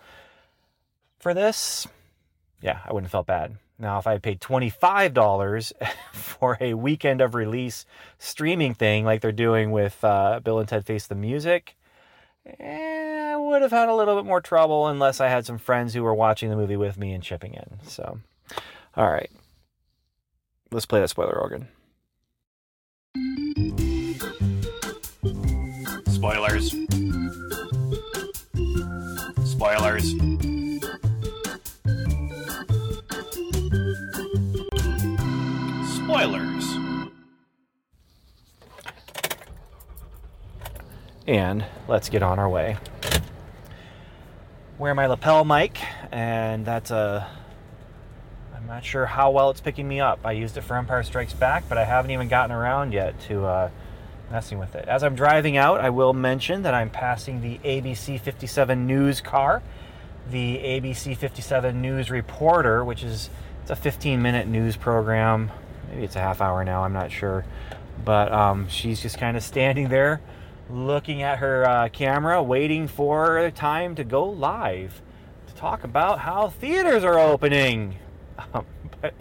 for 1.19 1.33
this, 1.33 1.87
yeah, 2.61 2.79
I 2.85 2.93
wouldn't 2.93 3.07
have 3.07 3.11
felt 3.11 3.27
bad. 3.27 3.57
Now, 3.77 3.97
if 3.97 4.07
I 4.07 4.13
had 4.13 4.23
paid 4.23 4.41
$25 4.41 5.71
for 6.13 6.57
a 6.59 6.73
weekend 6.73 7.21
of 7.21 7.33
release 7.33 7.85
streaming 8.17 8.73
thing 8.73 9.05
like 9.05 9.21
they're 9.21 9.31
doing 9.31 9.71
with 9.71 10.03
uh, 10.03 10.41
Bill 10.41 10.59
and 10.59 10.67
Ted 10.67 10.85
Face 10.85 11.07
the 11.07 11.15
Music, 11.15 11.77
eh, 12.59 13.31
I 13.31 13.37
would 13.37 13.61
have 13.61 13.71
had 13.71 13.89
a 13.89 13.95
little 13.95 14.15
bit 14.15 14.25
more 14.25 14.41
trouble 14.41 14.87
unless 14.87 15.21
I 15.21 15.29
had 15.29 15.45
some 15.45 15.57
friends 15.57 15.93
who 15.93 16.03
were 16.03 16.13
watching 16.13 16.49
the 16.49 16.57
movie 16.57 16.75
with 16.75 16.97
me 16.97 17.13
and 17.13 17.23
chipping 17.23 17.53
in. 17.53 17.79
So, 17.83 18.19
all 18.95 19.09
right. 19.09 19.31
Let's 20.71 20.85
play 20.85 20.99
that 20.99 21.09
spoiler 21.09 21.37
organ. 21.39 21.67
Spoilers. 26.07 26.75
Spoilers. 29.45 30.15
spoilers. 36.09 36.65
And 41.27 41.63
let's 41.87 42.09
get 42.09 42.23
on 42.23 42.39
our 42.39 42.49
way. 42.49 42.77
Wear 44.79 44.95
my 44.95 45.05
lapel 45.05 45.45
mic, 45.45 45.79
and 46.11 46.65
that's 46.65 46.89
a. 46.89 47.38
I'm 48.69 48.75
not 48.75 48.85
sure 48.85 49.07
how 49.07 49.31
well 49.31 49.49
it's 49.49 49.61
picking 49.61 49.87
me 49.87 49.99
up. 49.99 50.19
I 50.23 50.33
used 50.33 50.55
it 50.55 50.61
for 50.61 50.77
Empire 50.77 51.01
Strikes 51.01 51.33
Back, 51.33 51.63
but 51.67 51.79
I 51.79 51.85
haven't 51.85 52.11
even 52.11 52.27
gotten 52.27 52.55
around 52.55 52.93
yet 52.93 53.19
to 53.21 53.43
uh, 53.43 53.69
messing 54.29 54.59
with 54.59 54.75
it. 54.75 54.87
As 54.87 55.03
I'm 55.03 55.15
driving 55.15 55.57
out, 55.57 55.79
I 55.79 55.89
will 55.89 56.13
mention 56.13 56.61
that 56.61 56.75
I'm 56.75 56.91
passing 56.91 57.41
the 57.41 57.57
ABC 57.65 58.21
57 58.21 58.85
News 58.85 59.21
car, 59.21 59.63
the 60.29 60.57
ABC 60.57 61.17
57 61.17 61.81
News 61.81 62.11
Reporter, 62.11 62.85
which 62.85 63.03
is 63.03 63.31
it's 63.63 63.71
a 63.71 63.75
15 63.75 64.21
minute 64.21 64.47
news 64.47 64.75
program 64.75 65.49
maybe 65.89 66.03
it's 66.03 66.15
a 66.15 66.19
half 66.19 66.39
hour 66.39 66.63
now, 66.63 66.83
I'm 66.83 66.93
not 66.93 67.11
sure. 67.11 67.45
But 68.05 68.31
um, 68.31 68.67
she's 68.69 69.01
just 69.01 69.17
kind 69.17 69.35
of 69.35 69.41
standing 69.41 69.89
there 69.89 70.21
looking 70.69 71.23
at 71.23 71.39
her 71.39 71.67
uh, 71.67 71.89
camera, 71.89 72.43
waiting 72.43 72.87
for 72.87 73.49
time 73.55 73.95
to 73.95 74.03
go 74.03 74.25
live 74.25 75.01
to 75.47 75.55
talk 75.55 75.83
about 75.83 76.19
how 76.19 76.49
theaters 76.49 77.03
are 77.03 77.17
opening. 77.17 77.95
Um, 78.53 78.65
but 79.01 79.13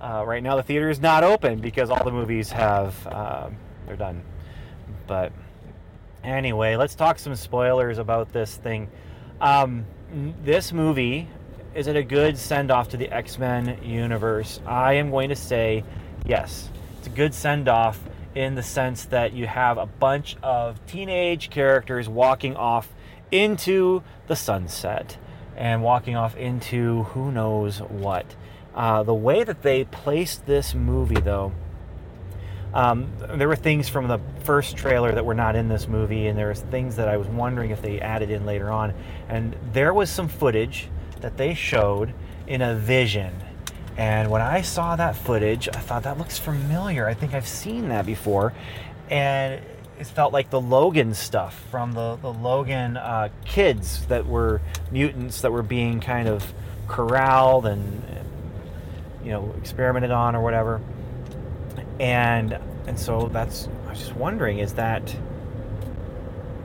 uh, 0.00 0.24
right 0.26 0.42
now, 0.42 0.56
the 0.56 0.62
theater 0.62 0.90
is 0.90 1.00
not 1.00 1.24
open 1.24 1.60
because 1.60 1.90
all 1.90 2.04
the 2.04 2.12
movies 2.12 2.50
have 2.52 3.06
uh, 3.06 3.50
they're 3.86 3.96
done. 3.96 4.22
But 5.06 5.32
anyway, 6.22 6.76
let's 6.76 6.94
talk 6.94 7.18
some 7.18 7.34
spoilers 7.34 7.98
about 7.98 8.32
this 8.32 8.56
thing. 8.56 8.88
Um, 9.40 9.86
this 10.42 10.72
movie 10.72 11.28
is 11.74 11.86
it 11.86 11.96
a 11.96 12.02
good 12.02 12.36
send 12.36 12.70
off 12.70 12.88
to 12.88 12.96
the 12.96 13.08
X 13.10 13.38
Men 13.38 13.78
universe? 13.84 14.60
I 14.66 14.94
am 14.94 15.10
going 15.10 15.28
to 15.28 15.36
say 15.36 15.84
yes. 16.26 16.70
It's 16.98 17.06
a 17.06 17.10
good 17.10 17.34
send 17.34 17.68
off 17.68 18.00
in 18.34 18.54
the 18.54 18.62
sense 18.62 19.04
that 19.06 19.32
you 19.32 19.46
have 19.46 19.78
a 19.78 19.86
bunch 19.86 20.36
of 20.42 20.84
teenage 20.86 21.50
characters 21.50 22.08
walking 22.08 22.56
off 22.56 22.92
into 23.30 24.02
the 24.26 24.34
sunset 24.36 25.16
and 25.58 25.82
walking 25.82 26.14
off 26.16 26.36
into 26.36 27.02
who 27.02 27.32
knows 27.32 27.80
what. 27.80 28.36
Uh, 28.74 29.02
the 29.02 29.12
way 29.12 29.42
that 29.42 29.62
they 29.62 29.84
placed 29.84 30.46
this 30.46 30.72
movie, 30.72 31.20
though, 31.20 31.52
um, 32.72 33.10
there 33.34 33.48
were 33.48 33.56
things 33.56 33.88
from 33.88 34.06
the 34.06 34.20
first 34.44 34.76
trailer 34.76 35.10
that 35.12 35.24
were 35.24 35.34
not 35.34 35.56
in 35.56 35.68
this 35.68 35.88
movie, 35.88 36.28
and 36.28 36.38
there 36.38 36.48
was 36.48 36.60
things 36.60 36.94
that 36.96 37.08
I 37.08 37.16
was 37.16 37.26
wondering 37.26 37.70
if 37.70 37.82
they 37.82 38.00
added 38.00 38.30
in 38.30 38.46
later 38.46 38.70
on. 38.70 38.94
And 39.28 39.56
there 39.72 39.92
was 39.92 40.10
some 40.10 40.28
footage 40.28 40.88
that 41.20 41.36
they 41.36 41.54
showed 41.54 42.14
in 42.46 42.62
a 42.62 42.76
vision. 42.76 43.34
And 43.96 44.30
when 44.30 44.42
I 44.42 44.62
saw 44.62 44.94
that 44.94 45.16
footage, 45.16 45.68
I 45.68 45.80
thought 45.80 46.04
that 46.04 46.18
looks 46.18 46.38
familiar. 46.38 47.08
I 47.08 47.14
think 47.14 47.34
I've 47.34 47.48
seen 47.48 47.88
that 47.88 48.06
before. 48.06 48.52
And 49.10 49.60
it 49.98 50.06
felt 50.06 50.32
like 50.32 50.50
the 50.50 50.60
Logan 50.60 51.14
stuff 51.14 51.60
from 51.70 51.92
the, 51.92 52.16
the 52.16 52.32
Logan 52.32 52.96
uh, 52.96 53.30
kids 53.44 54.06
that 54.06 54.26
were 54.26 54.60
mutants 54.90 55.40
that 55.40 55.50
were 55.50 55.62
being 55.62 56.00
kind 56.00 56.28
of 56.28 56.52
corralled 56.86 57.66
and, 57.66 58.04
and, 58.04 58.28
you 59.24 59.30
know, 59.30 59.52
experimented 59.58 60.10
on 60.10 60.36
or 60.36 60.42
whatever. 60.42 60.80
And 61.98 62.58
and 62.86 62.98
so 62.98 63.28
that's 63.32 63.68
I 63.86 63.90
was 63.90 63.98
just 63.98 64.14
wondering 64.14 64.60
is 64.60 64.74
that 64.74 65.14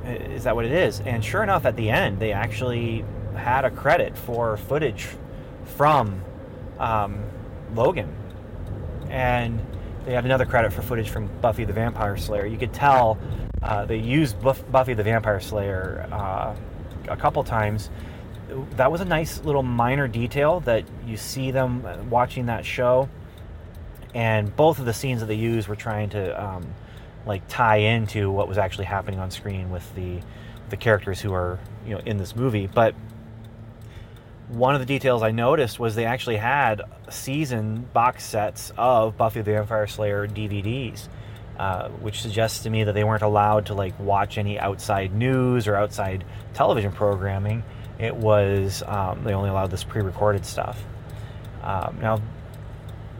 is 0.05 0.43
that 0.43 0.55
what 0.55 0.65
it 0.65 0.71
is? 0.71 0.99
And 1.01 1.23
sure 1.23 1.43
enough, 1.43 1.65
at 1.65 1.75
the 1.75 1.89
end, 1.89 2.19
they 2.19 2.33
actually 2.33 3.03
had 3.35 3.65
a 3.65 3.71
credit 3.71 4.17
for 4.17 4.57
footage 4.57 5.07
from 5.77 6.21
um, 6.77 7.23
Logan, 7.73 8.13
and 9.09 9.59
they 10.05 10.13
had 10.13 10.25
another 10.25 10.45
credit 10.45 10.73
for 10.73 10.81
footage 10.81 11.09
from 11.09 11.27
Buffy 11.41 11.63
the 11.63 11.73
Vampire 11.73 12.17
Slayer. 12.17 12.45
You 12.45 12.57
could 12.57 12.73
tell 12.73 13.17
uh, 13.61 13.85
they 13.85 13.97
used 13.97 14.41
Buff- 14.41 14.69
Buffy 14.71 14.93
the 14.93 15.03
Vampire 15.03 15.39
Slayer 15.39 16.07
uh, 16.11 16.55
a 17.07 17.17
couple 17.17 17.43
times. 17.43 17.89
That 18.75 18.91
was 18.91 19.01
a 19.01 19.05
nice 19.05 19.43
little 19.43 19.63
minor 19.63 20.07
detail 20.07 20.59
that 20.61 20.83
you 21.05 21.17
see 21.17 21.51
them 21.51 22.09
watching 22.09 22.47
that 22.47 22.65
show, 22.65 23.09
and 24.13 24.53
both 24.55 24.79
of 24.79 24.85
the 24.85 24.93
scenes 24.93 25.21
that 25.21 25.27
they 25.27 25.35
used 25.35 25.67
were 25.67 25.75
trying 25.75 26.09
to 26.11 26.43
um, 26.43 26.67
like 27.25 27.47
tie 27.47 27.77
into 27.77 28.29
what 28.29 28.47
was 28.47 28.57
actually 28.57 28.85
happening 28.85 29.19
on 29.19 29.31
screen 29.31 29.71
with 29.71 29.93
the 29.95 30.19
the 30.69 30.77
characters 30.77 31.21
who 31.21 31.33
are 31.33 31.59
you 31.85 31.95
know 31.95 32.01
in 32.05 32.17
this 32.17 32.35
movie, 32.35 32.67
but 32.67 32.93
one 34.49 34.75
of 34.75 34.81
the 34.81 34.85
details 34.85 35.23
I 35.23 35.31
noticed 35.31 35.79
was 35.79 35.95
they 35.95 36.05
actually 36.05 36.37
had 36.37 36.81
season 37.13 37.87
box 37.93 38.23
sets 38.25 38.71
of 38.77 39.17
Buffy 39.17 39.41
the 39.41 39.51
Vampire 39.51 39.87
Slayer 39.87 40.27
DVDs. 40.27 41.07
uh, 41.57 41.89
which 41.89 42.21
suggests 42.21 42.63
to 42.63 42.69
me 42.69 42.83
that 42.83 42.93
they 42.93 43.03
weren't 43.03 43.21
allowed 43.21 43.67
to 43.67 43.73
like 43.73 43.97
watch 43.99 44.37
any 44.37 44.59
outside 44.59 45.13
news 45.13 45.67
or 45.67 45.75
outside 45.75 46.23
television 46.53 46.91
programming. 46.91 47.63
It 47.99 48.15
was 48.15 48.83
um, 48.87 49.23
they 49.23 49.33
only 49.33 49.49
allowed 49.49 49.69
this 49.71 49.83
pre-recorded 49.83 50.45
stuff. 50.45 50.83
Um, 51.61 51.99
now, 52.01 52.21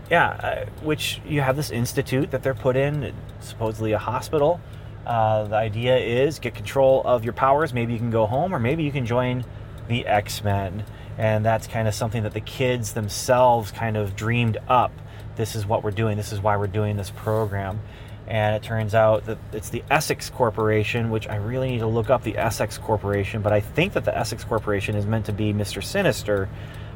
yeah, 0.09 0.29
uh, 0.29 0.65
which 0.81 1.21
you 1.25 1.41
have 1.41 1.55
this 1.55 1.69
institute 1.69 2.31
that 2.31 2.43
they're 2.43 2.55
put 2.55 2.75
in, 2.75 3.13
supposedly 3.39 3.91
a 3.93 4.00
hospital. 4.00 4.59
Uh, 5.05 5.43
the 5.43 5.55
idea 5.55 5.97
is 5.97 6.39
get 6.39 6.55
control 6.55 7.01
of 7.05 7.23
your 7.23 7.33
powers. 7.33 7.73
Maybe 7.73 7.93
you 7.93 8.00
can 8.00 8.09
go 8.09 8.25
home, 8.25 8.53
or 8.53 8.59
maybe 8.59 8.83
you 8.83 8.91
can 8.91 9.05
join 9.05 9.45
the 9.88 10.07
X 10.07 10.43
Men. 10.43 10.85
And 11.17 11.46
that's 11.46 11.67
kind 11.67 11.88
of 11.88 11.93
something 11.93 12.24
that 12.24 12.34
the 12.34 12.41
kids 12.41 12.93
themselves 12.93 13.72
kind 13.72 13.98
of 13.98 14.15
dreamed 14.15 14.58
up. 14.67 14.91
This 15.36 15.55
is 15.55 15.65
what 15.65 15.84
we're 15.84 15.91
doing. 15.91 16.17
This 16.17 16.32
is 16.32 16.41
why 16.41 16.58
we're 16.58 16.67
doing 16.67 16.98
this 16.98 17.12
program 17.12 17.79
and 18.27 18.55
it 18.55 18.63
turns 18.63 18.96
out 18.96 19.25
that 19.25 19.38
it's 19.51 19.70
the 19.70 19.84
Essex 19.91 20.29
Corporation, 20.29 21.10
which 21.10 21.27
I 21.27 21.36
really 21.36 21.70
need 21.72 21.79
to 21.79 21.88
look 21.88 22.10
up 22.10 22.24
the 22.24 22.38
Essex 22.38 22.77
Corporation, 22.77 23.41
but 23.41 23.51
I 23.51 23.60
think 23.60 23.93
that 23.93 24.05
the 24.05 24.17
Essex 24.17 24.43
Corporation 24.43 24.96
is 24.96 25.05
meant 25.05 25.25
to 25.25 25.34
be 25.34 25.53
Mr. 25.53 25.84
Sinister. 25.84 26.48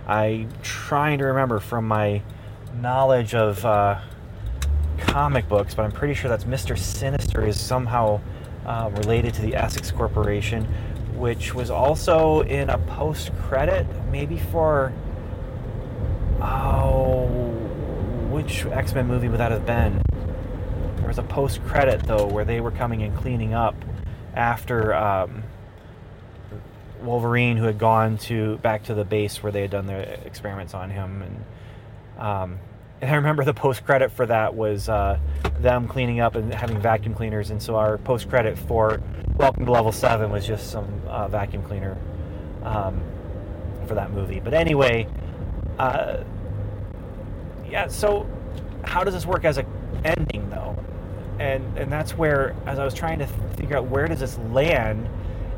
I'm 0.08 0.50
trying 0.64 1.20
to 1.20 1.26
remember 1.26 1.60
from 1.60 1.86
my 1.86 2.22
knowledge 2.80 3.36
of 3.36 3.64
uh, 3.66 4.00
comic 5.00 5.50
books, 5.50 5.76
but 5.76 5.84
I'm 5.84 5.92
pretty 5.92 6.14
sure 6.14 6.30
that's 6.30 6.46
Mr. 6.46 6.78
Sinister 6.78 7.46
is 7.46 7.60
somehow 7.60 8.22
uh, 8.66 8.90
related 8.96 9.34
to 9.34 9.42
the 9.42 9.56
Essex 9.56 9.92
Corporation, 9.92 10.66
which 11.18 11.54
was 11.54 11.70
also 11.70 12.42
in 12.42 12.70
a 12.70 12.78
post 12.78 13.32
credit, 13.44 13.88
maybe 14.12 14.38
for. 14.38 14.94
Oh, 16.40 17.26
which 18.30 18.66
X 18.66 18.94
Men 18.94 19.08
movie 19.08 19.28
would 19.28 19.40
that 19.40 19.52
have 19.52 19.66
been? 19.66 20.02
There 20.98 21.08
was 21.08 21.18
a 21.18 21.24
post 21.24 21.64
credit 21.66 22.04
though 22.04 22.28
where 22.28 22.46
they 22.46 22.62
were 22.62 22.72
coming 22.72 23.02
and 23.02 23.18
cleaning 23.18 23.54
up 23.54 23.76
after 24.36 24.94
um, 24.94 25.44
Wolverine, 27.02 27.58
who 27.58 27.66
had 27.66 27.80
gone 27.80 28.18
to 28.20 28.58
back 28.58 28.84
to 28.84 28.94
the 28.94 29.06
base 29.06 29.42
where 29.42 29.52
they 29.52 29.62
had 29.62 29.72
done 29.72 29.88
their 29.88 30.02
experiments 30.26 30.74
on 30.74 30.92
him, 30.92 31.24
and 31.24 32.24
um, 32.24 32.60
and 33.02 33.12
I 33.12 33.16
remember 33.16 33.44
the 33.44 33.54
post 33.54 33.86
credit 33.86 34.12
for 34.12 34.26
that 34.26 34.56
was 34.56 34.90
uh, 34.90 35.20
them 35.60 35.88
cleaning 35.88 36.20
up 36.20 36.36
and 36.36 36.54
having 36.54 36.80
vacuum 36.80 37.14
cleaners, 37.14 37.50
and 37.52 37.62
so 37.62 37.76
our 37.76 37.98
post 37.98 38.30
credit 38.30 38.58
for 38.58 39.02
Welcome 39.36 39.66
to 39.66 39.72
Level 39.72 39.92
Seven 39.92 40.32
was 40.32 40.46
just 40.46 40.72
some 40.72 41.02
uh, 41.08 41.28
vacuum 41.28 41.64
cleaner 41.64 41.98
um, 42.64 43.02
for 43.88 43.96
that 43.96 44.12
movie. 44.12 44.40
But 44.40 44.54
anyway, 44.54 45.08
uh, 45.80 46.24
yeah. 47.70 47.88
So 47.88 48.28
how 48.84 49.04
does 49.04 49.14
this 49.14 49.26
work 49.26 49.46
as 49.46 49.58
a 49.58 49.66
ending 50.04 50.50
though? 50.50 50.76
and 51.40 51.78
and 51.78 51.92
that's 51.92 52.18
where 52.18 52.56
as 52.66 52.80
I 52.80 52.86
was 52.86 52.94
trying 52.94 53.20
to 53.20 53.28
figure 53.58 53.78
out 53.78 53.88
where 53.88 54.08
does 54.08 54.20
this 54.20 54.38
land 54.52 55.08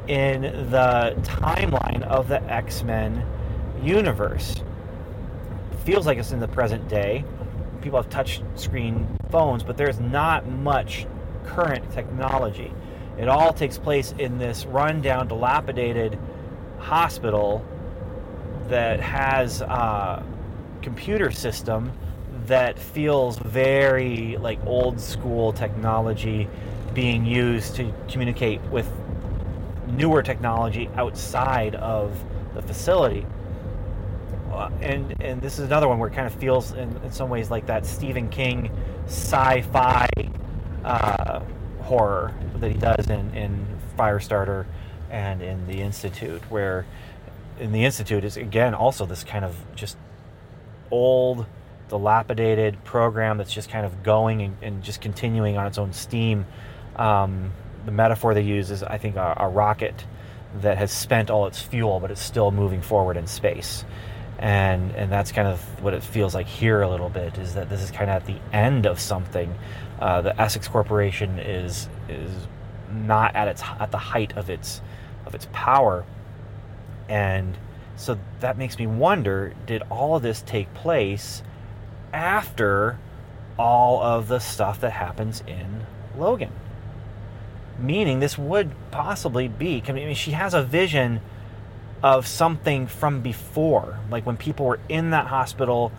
in 0.08 0.41
the 0.41 1.15
timeline 1.22 2.01
of 2.03 2.27
the 2.27 2.41
X-Men 2.51 3.24
universe. 3.81 4.55
Feels 5.89 6.05
like 6.05 6.19
it's 6.19 6.31
in 6.34 6.39
the 6.39 6.48
present 6.48 6.88
day. 6.88 7.25
People 7.81 8.00
have 8.00 8.12
touch 8.12 8.43
screen 8.53 9.08
phones, 9.31 9.63
but 9.63 9.75
there's 9.75 10.00
not 10.00 10.48
much 10.48 11.08
current 11.48 11.91
technology. 11.91 12.72
It 13.17 13.27
all 13.27 13.51
takes 13.51 13.79
place 13.79 14.13
in 14.19 14.38
this 14.38 14.67
rundown, 14.67 15.27
dilapidated 15.27 16.19
hospital 16.77 17.65
that 18.67 19.00
has 19.00 19.62
a 19.62 20.24
computer 20.84 21.31
system 21.31 21.91
that 22.46 22.77
feels 22.77 23.39
very 23.39 24.38
like 24.38 24.63
old 24.67 25.01
school 25.01 25.51
technology 25.53 26.48
being 26.93 27.25
used 27.25 27.75
to 27.77 27.91
communicate 28.08 28.62
with 28.65 28.88
newer 29.88 30.22
technology 30.22 30.88
outside 30.98 31.74
of 31.74 32.13
the 32.53 32.62
facility. 32.62 33.25
Uh, 34.51 34.69
and 34.82 35.15
and 35.21 35.41
this 35.41 35.60
is 35.60 35.65
another 35.65 35.88
one 35.88 36.00
where 36.00 36.10
it 36.10 36.15
kind 36.15 36.28
of 36.28 36.34
feels 36.34 36.71
in, 36.74 36.95
in 37.04 37.12
some 37.12 37.30
ways 37.30 37.52
like 37.52 37.65
that 37.67 37.86
Stephen 37.86 38.30
King 38.30 38.71
sci-fi 39.06 40.08
uh, 40.84 41.41
horror 41.82 42.34
that 42.56 42.71
he 42.71 42.78
does 42.78 43.10
in, 43.10 43.34
in 43.36 43.65
Firestarter 43.97 44.65
and 45.10 45.41
in 45.41 45.65
the 45.67 45.82
Institute, 45.82 46.41
where 46.50 46.86
in 47.60 47.71
the 47.71 47.86
Institute 47.86 48.24
is 48.24 48.38
again 48.38 48.74
also 48.74 49.06
this 49.06 49.24
kind 49.24 49.45
of 49.45 49.56
just 49.76 49.97
old 50.91 51.45
dilapidated 51.89 52.84
program 52.84 53.38
that's 53.38 53.54
just 53.54 53.69
kind 53.69 53.86
of 53.86 54.04
going 54.04 54.41
and, 54.41 54.58
and 54.62 54.84
just 54.84 55.02
continuing 55.02 55.58
on 55.58 55.67
its 55.67 55.78
own 55.78 55.91
steam. 55.91 56.45
Um, 56.95 57.52
the 57.86 57.91
metaphor 57.91 58.34
they 58.34 58.41
use 58.41 58.71
is, 58.71 58.84
I 58.84 58.97
think, 58.97 59.15
a, 59.15 59.36
a, 59.38 59.47
rocket 59.47 60.06
that 60.62 60.78
has 60.78 60.91
spent 60.91 61.30
all 61.30 61.47
its 61.47 61.62
fuel, 61.62 62.00
but 62.00 62.12
it's 62.12 62.21
still 62.21 62.52
moving 62.52 62.82
forward 62.82 63.17
in 63.17 63.26
space. 63.26 63.86
And 64.39 64.91
and 64.95 65.12
that's 65.12 65.32
kind 65.32 65.47
of 65.47 65.62
what 65.84 65.93
it 65.93 66.02
feels 66.02 66.34
like 66.34 66.47
here 66.47 66.82
a 66.82 66.89
little 66.89 67.10
bit 67.10 67.38
is 67.38 67.54
that 67.56 67.69
this 67.69 67.82
is 67.82 67.91
kind 67.91 68.10
of 68.10 68.15
at 68.15 68.25
the 68.25 68.38
end 68.54 68.86
of 68.86 68.99
something. 68.99 69.54
Uh, 69.99 70.21
the 70.21 70.41
Essex 70.41 70.67
Corporation 70.67 71.39
is 71.39 71.89
is 72.08 72.32
not 72.89 73.36
at 73.36 73.47
its 73.49 73.62
at 73.62 73.91
the 73.91 73.97
height 73.97 74.38
of 74.38 74.49
its 74.49 74.82
of 75.25 75.36
its 75.36 75.47
power, 75.52 76.06
and 77.10 77.58
so 77.97 78.17
that 78.39 78.58
makes 78.58 78.80
me 78.80 78.88
wonder: 78.88 79.54
Did 79.65 79.84
all 79.89 80.15
of 80.15 80.21
this 80.21 80.41
take 80.41 80.73
place 80.73 81.43
after 82.13 82.97
all 83.60 84.02
of 84.02 84.30
the 84.30 84.39
stuff 84.39 84.80
that 84.80 84.91
happens 84.91 85.43
in 85.45 85.86
Logan. 86.17 86.52
Meaning, 87.78 88.19
this 88.19 88.38
would 88.38 88.71
possibly 88.89 89.47
be. 89.47 89.84
I 89.88 89.91
mean, 89.91 90.15
she 90.15 90.32
has 90.32 90.54
a 90.54 90.63
vision 90.63 91.21
of 92.04 92.28
something 92.28 92.88
from 92.88 93.22
before. 93.22 94.00
Like 94.10 94.26
when 94.26 94.38
people 94.38 94.66
were 94.66 94.80
in 94.90 95.12
that 95.12 95.28
hospital, 95.28 95.92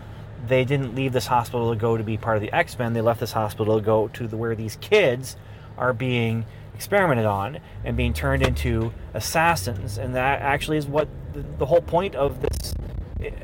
they 0.47 0.65
didn't 0.65 0.95
leave 0.95 1.13
this 1.13 1.27
hospital 1.27 1.71
to 1.73 1.79
go 1.79 1.97
to 1.97 2.03
be 2.03 2.17
part 2.17 2.37
of 2.37 2.41
the 2.41 2.51
X 2.51 2.77
Men. 2.77 2.93
They 2.93 3.01
left 3.01 3.19
this 3.19 3.31
hospital 3.31 3.79
to 3.79 3.85
go 3.85 4.07
to 4.09 4.27
the, 4.27 4.37
where 4.37 4.55
these 4.55 4.77
kids 4.77 5.35
are 5.77 5.93
being 5.93 6.45
experimented 6.73 7.25
on 7.25 7.59
and 7.83 7.95
being 7.95 8.13
turned 8.13 8.41
into 8.41 8.91
assassins. 9.13 9.97
And 9.97 10.15
that 10.15 10.41
actually 10.41 10.77
is 10.77 10.87
what 10.87 11.07
the, 11.33 11.45
the 11.59 11.65
whole 11.65 11.81
point 11.81 12.15
of 12.15 12.41
this 12.41 12.73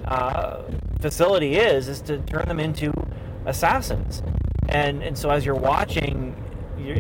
uh, 0.06 0.64
facility 1.00 1.56
is 1.56 1.88
is 1.88 2.02
to 2.02 2.18
turn 2.20 2.48
them 2.48 2.60
into 2.60 2.92
assassins 3.46 4.24
and 4.70 5.04
and 5.04 5.18
so 5.18 5.30
as 5.30 5.46
you're 5.46 5.56
watching 5.56 6.36
you're, 6.78 6.98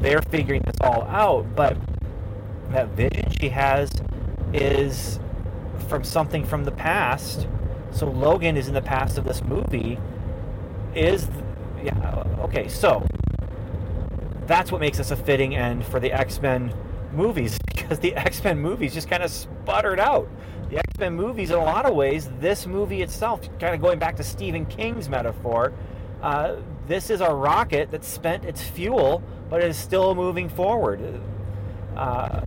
they're 0.00 0.22
figuring 0.22 0.60
this 0.66 0.76
all 0.80 1.02
out 1.04 1.46
but 1.54 1.76
that 2.70 2.88
vision 2.88 3.30
she 3.40 3.48
has 3.48 3.90
is 4.52 5.18
from 5.88 6.04
something 6.04 6.44
from 6.44 6.64
the 6.64 6.72
past. 6.72 7.46
So 7.90 8.06
logan 8.10 8.56
is 8.56 8.68
in 8.68 8.74
the 8.74 8.82
past 8.82 9.18
of 9.18 9.24
this 9.24 9.42
movie. 9.42 9.98
Is 10.94 11.28
yeah 11.82 12.24
okay 12.38 12.68
so 12.68 13.06
that's 14.46 14.72
what 14.72 14.80
makes 14.80 14.96
this 14.96 15.10
a 15.10 15.16
fitting 15.16 15.54
end 15.54 15.84
for 15.84 16.00
the 16.00 16.10
x-men 16.10 16.72
movies 17.12 17.58
because 17.66 17.98
the 17.98 18.14
x-men 18.14 18.58
movies 18.58 18.94
just 18.94 19.08
kind 19.08 19.22
of 19.22 19.30
sputtered 19.30 20.00
out. 20.00 20.28
The 20.70 20.78
X 20.78 20.98
Men 20.98 21.14
movies, 21.14 21.50
in 21.50 21.56
a 21.56 21.64
lot 21.64 21.86
of 21.86 21.94
ways, 21.94 22.28
this 22.40 22.66
movie 22.66 23.02
itself, 23.02 23.40
kind 23.60 23.74
of 23.74 23.80
going 23.80 23.98
back 23.98 24.16
to 24.16 24.24
Stephen 24.24 24.66
King's 24.66 25.08
metaphor, 25.08 25.72
uh, 26.22 26.56
this 26.88 27.08
is 27.10 27.20
a 27.20 27.32
rocket 27.32 27.90
that 27.92 28.04
spent 28.04 28.44
its 28.44 28.62
fuel, 28.62 29.22
but 29.48 29.62
is 29.62 29.76
still 29.76 30.14
moving 30.14 30.48
forward. 30.48 31.20
Uh, 31.96 32.40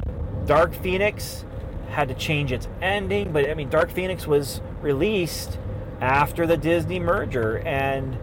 Dark 0.45 0.73
Phoenix 0.73 1.45
had 1.89 2.07
to 2.09 2.13
change 2.13 2.51
its 2.51 2.67
ending, 2.81 3.31
but 3.31 3.49
I 3.49 3.53
mean, 3.53 3.69
Dark 3.69 3.91
Phoenix 3.91 4.27
was 4.27 4.61
released 4.81 5.57
after 6.01 6.47
the 6.47 6.57
Disney 6.57 6.99
merger, 6.99 7.59
and 7.59 8.17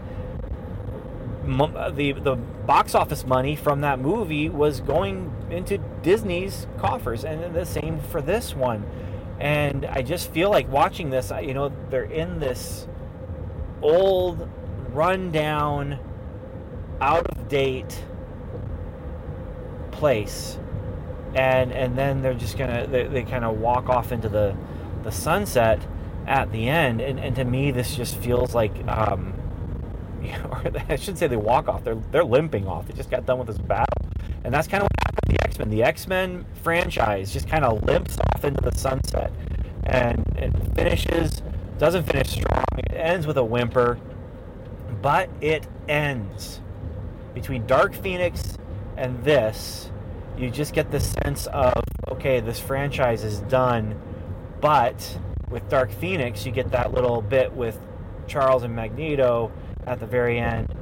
the 1.47 2.13
the 2.13 2.37
box 2.67 2.95
office 2.95 3.25
money 3.25 3.55
from 3.55 3.83
that 3.83 4.01
movie 4.01 4.49
was 4.49 4.81
going 4.81 5.33
into 5.51 5.79
Disney's 6.03 6.67
coffers, 6.79 7.25
and 7.25 7.55
the 7.55 7.67
same 7.67 8.01
for 8.01 8.21
this 8.21 8.55
one. 8.55 8.85
And 9.39 9.85
I 9.85 10.03
just 10.03 10.31
feel 10.31 10.51
like 10.51 10.71
watching 10.71 11.11
this, 11.11 11.31
you 11.43 11.53
know, 11.53 11.71
they're 11.91 12.05
in 12.05 12.41
this 12.41 12.89
old, 13.83 14.49
rundown, 14.93 15.99
out 17.01 17.27
of 17.27 17.49
date 17.49 18.03
place. 19.91 20.59
And 21.37 21.73
and 21.73 21.99
then 21.99 22.23
they're 22.23 22.35
just 22.35 22.59
gonna 22.59 22.89
they, 22.89 23.05
they 23.09 23.25
kind 23.25 23.45
of 23.45 23.59
walk 23.61 23.91
off 23.91 24.13
into 24.13 24.31
the 24.31 24.57
the 25.05 25.13
sunset 25.13 25.81
at 26.29 26.53
the 26.53 26.69
end. 26.69 27.03
And, 27.03 27.21
and 27.21 27.37
to 27.37 27.45
me 27.45 27.73
this 27.73 27.97
just 27.97 28.17
feels 28.19 28.55
like 28.55 28.75
um 28.89 29.35
or 30.51 30.63
I 30.91 30.97
should 30.97 31.19
say 31.19 31.29
they 31.29 31.37
walk 31.37 31.69
off. 31.69 31.85
They're 31.85 32.03
they're 32.13 32.25
limping 32.25 32.69
off. 32.69 32.89
They 32.89 32.95
just 32.95 33.11
got 33.11 33.27
done 33.27 33.39
with 33.39 33.49
this 33.49 33.59
battle. 33.59 33.87
And 34.45 34.55
that's 34.55 34.69
kind 34.69 34.83
of 34.83 34.89
what 34.89 34.93
happened 35.07 35.21
with 35.29 35.39
the 35.39 35.45
X 35.45 35.59
Men. 35.61 35.71
The 35.71 35.85
X 35.85 36.09
Men 36.09 36.47
franchise 36.65 37.33
just 37.33 37.49
kind 37.49 37.65
of 37.65 37.85
limps 37.85 38.19
off 38.21 38.45
into 38.45 38.63
the 38.63 38.77
sunset, 38.79 39.33
and 39.85 40.25
it 40.39 40.53
finishes 40.77 41.43
doesn't 41.79 42.05
finish 42.05 42.31
strong. 42.31 42.65
It 42.79 42.93
ends 42.95 43.27
with 43.27 43.39
a 43.39 43.45
whimper, 43.45 43.99
but 45.03 45.31
it 45.43 45.67
ends. 45.89 46.61
between 47.35 47.67
Dark 47.67 47.95
Phoenix 47.95 48.59
and 48.97 49.23
this, 49.25 49.91
you 50.37 50.51
just 50.51 50.75
get 50.75 50.91
the 50.91 51.01
sense 51.01 51.47
of 51.49 51.83
okay, 52.09 52.41
this 52.41 52.59
franchise 52.59 53.25
is 53.25 53.41
done, 53.41 54.01
but 54.61 55.19
with 55.51 55.69
Dark 55.69 55.91
Phoenix, 55.91 56.47
you 56.47 56.53
get 56.53 56.71
that 56.73 56.93
little 56.93 57.23
bit 57.23 57.53
with 57.53 57.79
Charles 58.27 58.63
and 58.63 58.75
Magneto 58.75 59.53
at 59.87 60.01
the 60.01 60.07
very 60.07 60.39
end. 60.39 60.75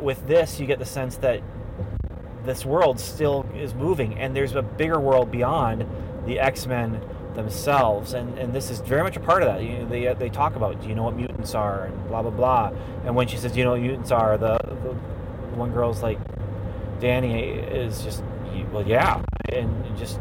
With 0.00 0.26
this, 0.26 0.58
you 0.60 0.66
get 0.66 0.78
the 0.78 0.84
sense 0.84 1.16
that 1.18 1.42
this 2.44 2.64
world 2.64 3.00
still 3.00 3.46
is 3.54 3.74
moving, 3.74 4.18
and 4.18 4.34
there's 4.34 4.54
a 4.54 4.62
bigger 4.62 5.00
world 5.00 5.30
beyond 5.30 5.86
the 6.26 6.38
X 6.40 6.66
Men 6.66 7.00
themselves, 7.34 8.14
and, 8.14 8.38
and 8.38 8.52
this 8.52 8.70
is 8.70 8.80
very 8.80 9.02
much 9.02 9.16
a 9.16 9.20
part 9.20 9.42
of 9.42 9.48
that. 9.48 9.62
You 9.62 9.78
know, 9.78 9.88
they, 9.88 10.12
they 10.14 10.28
talk 10.28 10.56
about, 10.56 10.80
do 10.80 10.88
you 10.88 10.94
know 10.94 11.04
what 11.04 11.16
mutants 11.16 11.54
are, 11.54 11.84
and 11.84 12.08
blah 12.08 12.22
blah 12.22 12.30
blah. 12.30 12.72
And 13.04 13.14
when 13.14 13.28
she 13.28 13.36
says, 13.36 13.52
do 13.52 13.58
you 13.58 13.64
know 13.64 13.72
what 13.72 13.80
mutants 13.80 14.10
are, 14.10 14.36
the, 14.38 14.58
the 14.58 14.94
one 15.56 15.72
girl's 15.72 16.02
like, 16.02 16.18
Danny 17.00 17.50
is 17.50 18.02
just, 18.02 18.22
well, 18.72 18.86
yeah, 18.86 19.22
and 19.52 19.96
just 19.96 20.18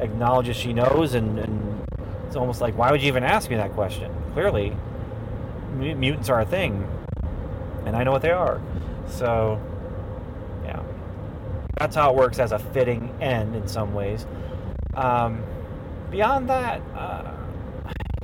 acknowledges 0.00 0.56
she 0.56 0.72
knows, 0.72 1.14
and, 1.14 1.38
and 1.38 1.86
it's 2.26 2.36
almost 2.36 2.60
like, 2.60 2.76
why 2.76 2.90
would 2.90 3.02
you 3.02 3.08
even 3.08 3.24
ask 3.24 3.50
me 3.50 3.56
that 3.56 3.72
question? 3.72 4.12
Clearly, 4.32 4.76
mutants 5.76 6.28
are 6.28 6.40
a 6.40 6.46
thing, 6.46 6.86
and 7.84 7.96
I 7.96 8.04
know 8.04 8.12
what 8.12 8.22
they 8.22 8.30
are. 8.30 8.60
So, 9.06 9.60
yeah, 10.64 10.82
that's 11.78 11.94
how 11.96 12.10
it 12.10 12.16
works 12.16 12.38
as 12.38 12.52
a 12.52 12.58
fitting 12.58 13.14
end 13.20 13.54
in 13.54 13.68
some 13.68 13.94
ways. 13.94 14.26
Um, 14.94 15.42
beyond 16.10 16.48
that, 16.48 16.80
uh, 16.94 17.32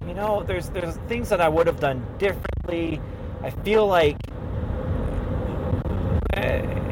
you 0.07 0.15
know, 0.15 0.43
there's 0.43 0.69
there's 0.71 0.97
things 1.09 1.29
that 1.31 1.41
I 1.41 1.49
would 1.49 1.67
have 1.67 1.81
done 1.81 2.05
differently. 2.19 3.01
I 3.43 3.51
feel 3.51 3.87
like. 3.87 4.17
Uh, 6.37 6.84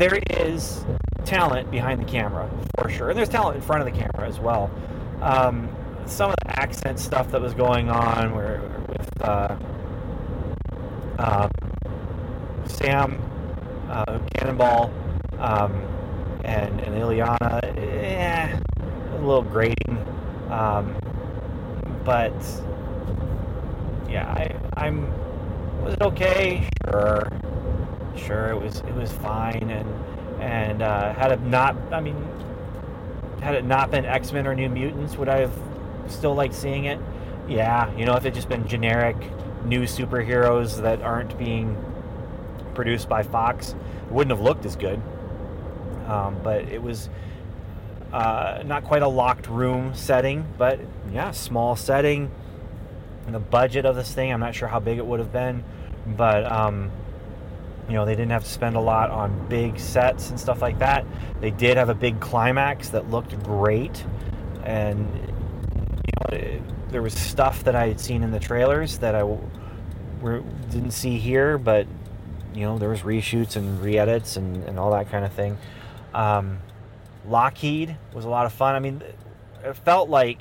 there 0.00 0.18
is 0.30 0.82
talent 1.26 1.70
behind 1.70 2.00
the 2.00 2.06
camera 2.06 2.50
for 2.78 2.88
sure, 2.88 3.10
and 3.10 3.18
there's 3.18 3.28
talent 3.28 3.56
in 3.56 3.62
front 3.62 3.86
of 3.86 3.94
the 3.94 4.00
camera 4.00 4.26
as 4.26 4.40
well. 4.40 4.70
Um, 5.20 5.68
some 6.06 6.30
of 6.30 6.36
the 6.42 6.58
accent 6.58 6.98
stuff 6.98 7.30
that 7.32 7.40
was 7.40 7.52
going 7.52 7.90
on, 7.90 8.34
where 8.34 8.62
with 8.88 9.22
uh, 9.22 9.56
um, 11.18 11.50
Sam 12.66 13.20
uh, 13.90 14.18
Cannonball 14.34 14.90
um, 15.38 15.72
and, 16.44 16.80
and 16.80 16.94
Illyana, 16.94 17.60
eh, 17.76 18.58
a 19.12 19.18
little 19.18 19.42
grating, 19.42 19.98
um, 20.48 20.96
but 22.04 22.32
yeah, 24.08 24.26
I, 24.28 24.56
I'm. 24.78 25.12
Was 25.84 25.94
it 25.94 26.02
okay? 26.02 26.68
Sure 26.90 27.28
sure 28.16 28.48
it 28.50 28.60
was 28.60 28.80
it 28.80 28.94
was 28.94 29.12
fine 29.12 29.70
and 29.70 30.42
and 30.42 30.82
uh, 30.82 31.12
had 31.14 31.32
it 31.32 31.40
not 31.42 31.76
I 31.92 32.00
mean 32.00 32.16
had 33.40 33.54
it 33.54 33.64
not 33.64 33.90
been 33.90 34.04
X 34.04 34.32
Men 34.32 34.46
or 34.46 34.54
New 34.54 34.68
Mutants 34.68 35.16
would 35.16 35.28
I 35.28 35.38
have 35.38 35.52
still 36.08 36.34
liked 36.34 36.54
seeing 36.54 36.84
it? 36.84 36.98
Yeah 37.48 37.94
you 37.96 38.04
know 38.04 38.14
if 38.14 38.24
it 38.24 38.34
just 38.34 38.48
been 38.48 38.66
generic 38.66 39.16
new 39.64 39.82
superheroes 39.82 40.80
that 40.82 41.02
aren't 41.02 41.38
being 41.38 41.76
produced 42.74 43.08
by 43.08 43.22
Fox 43.22 43.74
it 44.06 44.12
wouldn't 44.12 44.36
have 44.36 44.44
looked 44.44 44.64
as 44.64 44.76
good. 44.76 45.00
Um, 46.06 46.38
but 46.42 46.62
it 46.64 46.82
was 46.82 47.08
uh, 48.12 48.64
not 48.66 48.82
quite 48.82 49.02
a 49.02 49.08
locked 49.08 49.46
room 49.48 49.94
setting 49.94 50.46
but 50.58 50.80
yeah 51.12 51.30
small 51.30 51.76
setting. 51.76 52.30
And 53.26 53.34
the 53.34 53.40
budget 53.40 53.84
of 53.84 53.94
this 53.94 54.12
thing 54.12 54.32
I'm 54.32 54.40
not 54.40 54.54
sure 54.54 54.68
how 54.68 54.80
big 54.80 54.98
it 54.98 55.06
would 55.06 55.20
have 55.20 55.32
been 55.32 55.62
but 56.06 56.50
um, 56.50 56.90
you 57.90 57.96
know, 57.96 58.04
they 58.04 58.14
didn't 58.14 58.30
have 58.30 58.44
to 58.44 58.50
spend 58.50 58.76
a 58.76 58.80
lot 58.80 59.10
on 59.10 59.48
big 59.48 59.78
sets 59.78 60.30
and 60.30 60.38
stuff 60.38 60.62
like 60.62 60.78
that. 60.78 61.04
They 61.40 61.50
did 61.50 61.76
have 61.76 61.88
a 61.88 61.94
big 61.94 62.20
climax 62.20 62.90
that 62.90 63.10
looked 63.10 63.42
great, 63.42 64.04
and 64.62 65.08
you 65.16 66.12
know, 66.20 66.36
it, 66.36 66.62
there 66.92 67.02
was 67.02 67.14
stuff 67.14 67.64
that 67.64 67.74
I 67.74 67.88
had 67.88 67.98
seen 67.98 68.22
in 68.22 68.30
the 68.30 68.38
trailers 68.38 68.98
that 68.98 69.14
I 69.16 69.24
didn't 70.70 70.92
see 70.92 71.18
here, 71.18 71.58
but 71.58 71.88
you 72.54 72.62
know, 72.62 72.78
there 72.78 72.88
was 72.88 73.00
reshoots 73.00 73.56
and 73.56 73.80
re-edits 73.80 74.36
and, 74.36 74.64
and 74.64 74.78
all 74.78 74.92
that 74.92 75.10
kind 75.10 75.24
of 75.24 75.32
thing. 75.32 75.58
Um, 76.14 76.58
Lockheed 77.26 77.96
was 78.12 78.24
a 78.24 78.28
lot 78.28 78.46
of 78.46 78.52
fun. 78.52 78.74
I 78.74 78.80
mean, 78.80 79.02
it 79.64 79.76
felt 79.76 80.08
like 80.08 80.40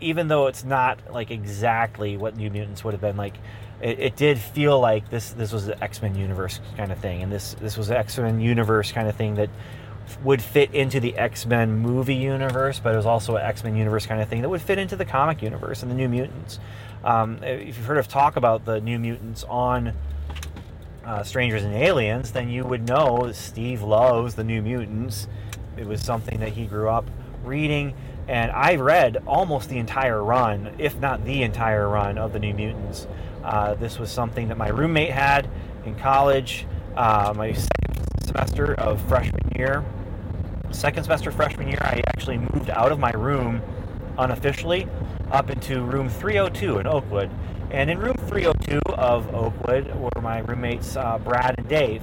even 0.00 0.28
though 0.28 0.46
it's 0.46 0.64
not 0.64 1.12
like 1.12 1.30
exactly 1.30 2.16
what 2.16 2.36
New 2.36 2.50
Mutants 2.50 2.84
would 2.84 2.94
have 2.94 3.00
been 3.00 3.16
like, 3.16 3.36
it, 3.80 3.98
it 3.98 4.16
did 4.16 4.38
feel 4.38 4.80
like 4.80 5.10
this 5.10 5.32
this 5.32 5.52
was 5.52 5.66
the 5.66 5.82
X 5.82 6.02
Men 6.02 6.14
universe 6.14 6.60
kind 6.76 6.92
of 6.92 6.98
thing, 6.98 7.22
and 7.22 7.32
this 7.32 7.54
this 7.60 7.76
was 7.76 7.88
the 7.88 7.98
X 7.98 8.18
Men 8.18 8.40
universe 8.40 8.92
kind 8.92 9.08
of 9.08 9.16
thing 9.16 9.34
that 9.36 9.50
would 10.22 10.42
fit 10.42 10.74
into 10.74 11.00
the 11.00 11.16
X 11.16 11.46
Men 11.46 11.78
movie 11.78 12.14
universe, 12.14 12.78
but 12.78 12.94
it 12.94 12.96
was 12.96 13.06
also 13.06 13.36
an 13.36 13.42
X 13.42 13.64
Men 13.64 13.76
universe 13.76 14.06
kind 14.06 14.20
of 14.20 14.28
thing 14.28 14.42
that 14.42 14.48
would 14.48 14.62
fit 14.62 14.78
into 14.78 14.96
the 14.96 15.04
comic 15.04 15.42
universe 15.42 15.82
and 15.82 15.90
the 15.90 15.96
New 15.96 16.08
Mutants. 16.08 16.58
Um, 17.02 17.42
if 17.42 17.76
you've 17.76 17.86
heard 17.86 17.98
of 17.98 18.08
talk 18.08 18.36
about 18.36 18.64
the 18.64 18.80
New 18.80 18.98
Mutants 18.98 19.44
on 19.44 19.92
uh, 21.04 21.22
Strangers 21.22 21.62
and 21.62 21.74
Aliens, 21.74 22.32
then 22.32 22.48
you 22.48 22.64
would 22.64 22.86
know 22.86 23.30
Steve 23.32 23.82
loves 23.82 24.34
the 24.34 24.44
New 24.44 24.62
Mutants. 24.62 25.28
It 25.76 25.86
was 25.86 26.00
something 26.00 26.40
that 26.40 26.50
he 26.50 26.66
grew 26.66 26.88
up 26.88 27.04
reading, 27.44 27.94
and 28.26 28.50
I 28.52 28.76
read 28.76 29.22
almost 29.26 29.68
the 29.68 29.78
entire 29.78 30.22
run, 30.22 30.74
if 30.78 30.98
not 30.98 31.24
the 31.24 31.42
entire 31.42 31.88
run, 31.88 32.16
of 32.18 32.32
the 32.32 32.38
New 32.38 32.54
Mutants. 32.54 33.06
Uh, 33.42 33.74
this 33.74 33.98
was 33.98 34.10
something 34.10 34.48
that 34.48 34.56
my 34.56 34.68
roommate 34.68 35.10
had 35.10 35.48
in 35.84 35.94
college, 35.96 36.66
uh, 36.96 37.34
my 37.36 37.52
second 37.52 38.24
semester 38.24 38.74
of 38.74 39.00
freshman 39.08 39.52
year. 39.56 39.84
Second 40.70 41.04
semester 41.04 41.30
freshman 41.30 41.68
year, 41.68 41.78
I 41.82 42.02
actually 42.08 42.38
moved 42.38 42.70
out 42.70 42.90
of 42.90 42.98
my 42.98 43.12
room 43.12 43.60
unofficially 44.16 44.88
up 45.30 45.50
into 45.50 45.82
room 45.82 46.08
302 46.08 46.78
in 46.78 46.86
Oakwood. 46.86 47.30
And 47.70 47.90
in 47.90 47.98
room 47.98 48.16
302 48.28 48.80
of 48.94 49.34
Oakwood 49.34 49.94
were 49.96 50.20
my 50.22 50.38
roommates 50.38 50.96
uh, 50.96 51.18
Brad 51.18 51.56
and 51.58 51.68
Dave. 51.68 52.02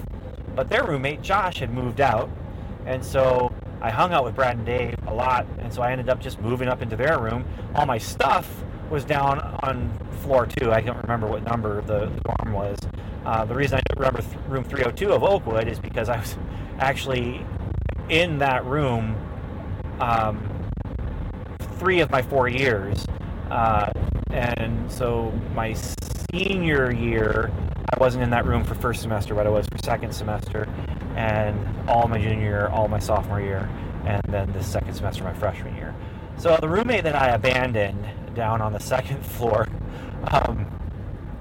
But 0.56 0.70
their 0.70 0.84
roommate 0.84 1.22
Josh 1.22 1.60
had 1.60 1.74
moved 1.74 2.02
out. 2.02 2.30
And 2.86 3.04
so 3.04 3.52
I 3.82 3.90
hung 3.90 4.14
out 4.14 4.24
with 4.24 4.36
Brad 4.36 4.58
and 4.58 4.66
Dave 4.66 4.96
a 5.08 5.14
lot. 5.14 5.48
And 5.60 5.74
so 5.74 5.82
I 5.82 5.92
ended 5.92 6.10
up 6.10 6.20
just 6.20 6.40
moving 6.40 6.68
up 6.68 6.82
into 6.82 6.96
their 6.96 7.20
room. 7.20 7.46
All 7.74 7.86
my 7.86 7.98
stuff 7.98 8.64
was 8.90 9.04
down 9.04 9.40
on 9.64 9.92
floor 10.22 10.46
two. 10.46 10.72
I 10.72 10.82
don't 10.82 11.02
remember 11.02 11.28
what 11.28 11.44
number 11.44 11.82
the, 11.82 12.12
dorm 12.24 12.54
was. 12.54 12.78
Uh, 13.26 13.46
the 13.46 13.56
reason 13.56 13.80
I 13.80 13.94
remember 13.96 14.22
th- 14.22 14.38
room 14.48 14.64
302 14.64 15.12
of 15.12 15.24
Oakwood 15.24 15.68
is 15.68 15.80
because 15.80 16.10
I 16.10 16.20
was 16.20 16.36
actually 16.80 17.46
in 18.10 18.38
that 18.40 18.66
room 18.66 19.16
um, 20.00 20.48
three 21.80 22.02
of 22.02 22.12
my 22.12 22.22
four 22.22 22.48
years. 22.48 23.06
Uh, 23.50 23.92
and 24.32 24.92
so 24.92 25.32
my 25.54 25.76
senior 26.32 26.92
year, 26.94 27.52
I 27.94 28.00
wasn't 28.00 28.24
in 28.24 28.30
that 28.32 28.46
room 28.46 28.64
for 28.64 28.76
first 28.76 29.02
semester, 29.02 29.34
but 29.34 29.46
I 29.46 29.50
was 29.50 29.68
for 29.68 29.78
second 29.84 30.14
semester, 30.14 30.68
and 31.16 31.90
all 31.90 32.08
my 32.08 32.20
junior 32.20 32.42
year, 32.42 32.68
all 32.68 32.88
my 32.88 33.00
sophomore 33.00 33.42
year, 33.42 33.70
and 34.06 34.22
then 34.30 34.52
the 34.54 34.64
second 34.64 34.94
semester, 34.94 35.24
my 35.24 35.34
freshman 35.34 35.76
year. 35.76 35.96
So 36.38 36.58
the 36.60 36.70
roommate 36.70 37.04
that 37.04 37.16
I 37.16 37.30
abandoned 37.30 38.06
down 38.36 38.62
on 38.62 38.74
the 38.74 38.80
second 38.94 39.26
floor, 39.26 39.68
um, 40.32 40.66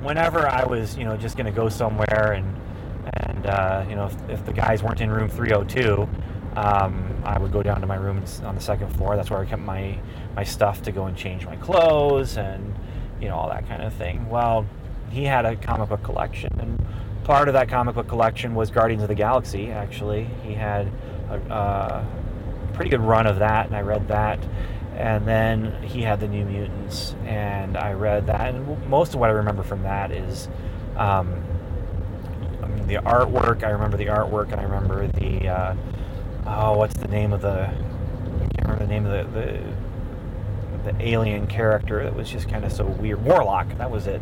whenever 0.01 0.49
I 0.49 0.65
was, 0.65 0.97
you 0.97 1.05
know, 1.05 1.17
just 1.17 1.37
going 1.37 1.47
to 1.47 1.53
go 1.53 1.69
somewhere 1.69 2.33
and 2.33 2.57
and 3.15 3.47
uh, 3.47 3.85
you 3.89 3.97
know, 3.97 4.07
if, 4.07 4.31
if, 4.31 4.45
the 4.45 4.53
guys 4.53 4.83
weren't 4.83 5.01
in 5.01 5.11
room 5.11 5.29
302, 5.29 6.07
um, 6.57 7.23
I 7.25 7.39
would 7.39 7.51
go 7.51 7.63
down 7.63 7.81
to 7.81 7.87
my 7.87 7.97
room 7.97 8.23
on 8.43 8.55
the 8.55 8.61
second 8.61 8.95
floor. 8.97 9.17
That's 9.17 9.31
where 9.31 9.41
I 9.41 9.47
kept 9.47 9.63
my 9.63 9.99
my 10.37 10.45
stuff 10.45 10.83
to 10.83 10.93
go 10.93 11.07
and 11.07 11.17
change 11.17 11.47
my 11.47 11.57
clothes 11.57 12.37
and 12.37 12.75
you 13.21 13.29
know 13.29 13.37
all 13.37 13.49
that 13.49 13.67
kind 13.69 13.83
of 13.83 13.93
thing. 13.95 14.29
Well, 14.29 14.67
he 15.11 15.25
had 15.25 15.45
a 15.45 15.57
comic 15.57 15.89
book 15.89 16.03
collection, 16.03 16.51
and 16.61 16.85
part 17.31 17.47
of 17.47 17.55
that 17.55 17.69
comic 17.69 17.95
book 17.95 18.09
collection 18.09 18.57
was 18.57 18.73
Guardians 18.73 19.03
of 19.03 19.09
the 19.09 19.15
Galaxy. 19.15 19.71
Actually, 19.71 20.25
he 20.43 20.53
had 20.53 20.91
a, 21.29 21.37
a 21.55 22.07
pretty 22.75 22.91
good 22.91 23.01
run 23.01 23.29
of 23.29 23.39
that, 23.39 23.67
and 23.67 23.77
I 23.77 23.83
read 23.83 24.09
that 24.09 24.41
and 24.97 25.27
then 25.27 25.83
he 25.83 26.03
had 26.03 26.21
the 26.21 26.29
New 26.29 26.45
Mutants, 26.45 27.15
and 27.25 27.77
I 27.77 27.93
read 27.93 28.27
that. 28.27 28.55
And 28.55 28.87
most 28.91 29.15
of 29.15 29.21
what 29.21 29.31
I 29.31 29.33
remember 29.33 29.63
from 29.63 29.83
that 29.85 30.11
is, 30.11 30.49
um, 30.97 31.43
I 32.63 32.67
mean, 32.67 32.87
the 32.87 32.97
artwork. 32.97 33.63
I 33.63 33.71
remember 33.71 33.97
the 33.97 34.07
artwork, 34.07 34.51
and 34.51 34.61
I 34.61 34.65
remember 34.65 35.07
the 35.07 35.49
uh, 35.49 35.75
oh, 36.47 36.77
what's 36.77 36.95
the 36.95 37.09
name 37.09 37.33
of 37.33 37.41
the? 37.41 37.69
I 37.69 38.49
can't 38.55 38.65
remember 38.65 38.85
the 38.85 38.93
name 38.93 39.07
of 39.07 39.33
the 39.33 39.41
the, 40.83 40.93
the 40.93 41.09
alien 41.09 41.47
character 41.47 42.03
that 42.03 42.15
was 42.15 42.29
just 42.29 42.49
kind 42.49 42.65
of 42.65 42.73
so 42.73 42.85
weird. 42.85 43.25
Warlock, 43.25 43.79
that 43.79 43.91
was 43.91 44.07
it. 44.07 44.21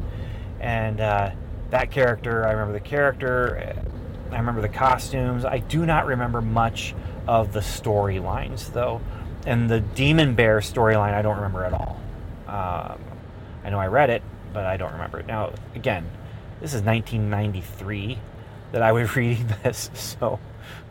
And 0.61 1.01
uh, 1.01 1.31
that 1.71 1.91
character, 1.91 2.47
I 2.47 2.53
remember 2.53 2.73
the 2.73 2.81
character. 2.85 3.75
I 4.31 4.37
remember 4.37 4.61
the 4.61 4.69
costumes. 4.69 5.45
I 5.45 5.59
do 5.59 5.87
not 5.87 6.07
remember 6.07 6.41
much 6.41 6.95
of 7.27 7.53
the 7.53 7.61
storylines, 7.61 8.73
though 8.73 9.01
and 9.49 9.71
the 9.71 9.81
Demon 9.81 10.35
Bear 10.35 10.61
storyline, 10.61 11.15
I 11.15 11.23
don't 11.23 11.37
remember 11.37 11.65
at 11.65 11.73
all. 11.73 11.99
Um, 12.47 13.01
I 13.65 13.71
know 13.71 13.79
I 13.79 13.87
read 13.87 14.11
it, 14.11 14.23
but 14.53 14.67
I 14.67 14.77
don't 14.77 14.93
remember 14.93 15.21
it. 15.21 15.27
Now, 15.27 15.53
again, 15.75 16.07
this 16.61 16.75
is 16.75 16.83
1993 16.83 18.19
that 18.73 18.83
I 18.83 18.93
was 18.93 19.17
reading 19.17 19.49
this. 19.63 19.91
So 19.95 20.39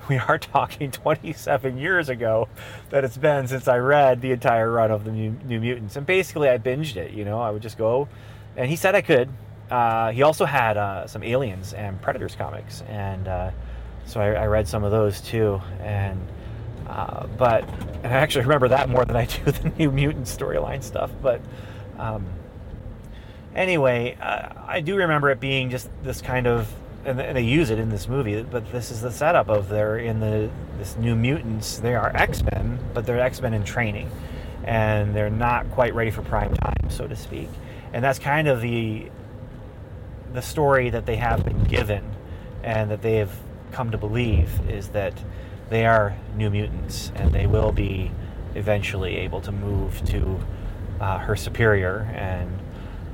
we 0.10 0.18
are 0.18 0.40
talking 0.40 0.90
27 0.90 1.78
years 1.78 2.10
ago 2.10 2.48
that 2.90 3.04
it's 3.04 3.18
been 3.18 3.48
since 3.48 3.68
I 3.68 3.78
read 3.78 4.22
the 4.22 4.32
entire 4.32 4.72
run 4.72 4.90
of 4.90 5.04
the 5.04 5.12
New, 5.12 5.38
New 5.46 5.60
Mutants. 5.60 5.96
And 5.96 6.06
basically, 6.06 6.50
I 6.50 6.58
binged 6.58 6.96
it. 6.96 7.12
You 7.12 7.26
know, 7.26 7.40
I 7.40 7.52
would 7.52 7.62
just 7.62 7.78
go, 7.78 8.08
and 8.56 8.70
he 8.70 8.76
said 8.76 8.96
I 8.96 9.02
could. 9.02 9.30
Uh, 9.70 10.12
he 10.12 10.22
also 10.22 10.46
had 10.46 10.78
uh, 10.78 11.08
some 11.08 11.24
Aliens 11.24 11.74
and 11.74 12.02
Predators 12.02 12.36
comics, 12.36 12.84
and 12.84 13.28
uh, 13.28 13.52
so 14.06 14.22
I, 14.22 14.32
I, 14.32 14.46
read 14.46 14.68
some 14.68 14.86
of 14.86 14.92
those 14.92 15.20
too. 15.20 15.62
And 15.82 16.26
uh, 16.88 17.28
but 17.38 17.68
and 18.04 18.08
I 18.08 18.18
actually 18.18 18.44
remember 18.44 18.70
that 18.70 18.88
more 18.88 19.04
than 19.04 19.18
I 19.18 19.26
do 19.26 19.44
the 19.52 19.72
New 19.78 19.92
Mutant 19.92 20.26
storyline 20.26 20.82
stuff. 20.82 21.12
But 21.22 21.42
um, 22.00 22.26
anyway, 23.56 24.18
uh, 24.22 24.54
I 24.66 24.80
do 24.80 24.96
remember 24.96 25.32
it 25.32 25.42
being 25.42 25.70
just 25.70 25.90
this 26.02 26.22
kind 26.22 26.48
of 26.48 26.74
and 27.08 27.20
they 27.20 27.42
use 27.42 27.70
it 27.70 27.80
in 27.80 27.90
this 27.90 28.10
movie, 28.10 28.42
but 28.44 28.70
this 28.72 28.92
is 28.92 29.02
the 29.02 29.12
setup 29.12 29.50
of 29.50 29.70
they're 29.70 29.98
in 29.98 30.20
the 30.20 30.50
this 30.78 30.98
New 30.98 31.16
Mutants. 31.16 31.80
They 31.80 31.96
are 31.96 32.12
X 32.14 32.44
Men, 32.44 32.80
but 32.94 33.06
they're 33.06 33.20
X 33.20 33.42
Men 33.42 33.54
in 33.54 33.64
training, 33.64 34.12
and 34.66 35.16
they're 35.16 35.30
not 35.30 35.70
quite 35.72 35.96
ready 35.96 36.12
for 36.12 36.22
prime 36.22 36.54
time, 36.56 36.90
so 36.90 37.08
to 37.08 37.16
speak. 37.16 37.50
And 37.94 38.04
that's 38.04 38.20
kind 38.20 38.50
of 38.50 38.62
the 38.62 39.10
the 40.34 40.42
story 40.42 40.90
that 40.90 41.06
they 41.06 41.16
have 41.18 41.44
been 41.44 41.64
given, 41.64 42.04
and 42.64 42.92
that 42.92 43.02
they 43.02 43.16
have 43.16 43.32
come 43.72 43.92
to 43.92 43.98
believe 43.98 44.70
is 44.70 44.90
that 44.90 45.14
they 45.70 45.86
are 45.86 46.16
New 46.36 46.50
Mutants, 46.50 47.12
and 47.16 47.34
they 47.34 47.48
will 47.48 47.72
be 47.72 48.12
eventually 48.56 49.18
able 49.18 49.42
to 49.42 49.52
move 49.52 50.04
to 50.06 50.40
uh, 51.00 51.20
her 51.20 51.36
superior 51.36 52.10
and 52.16 52.60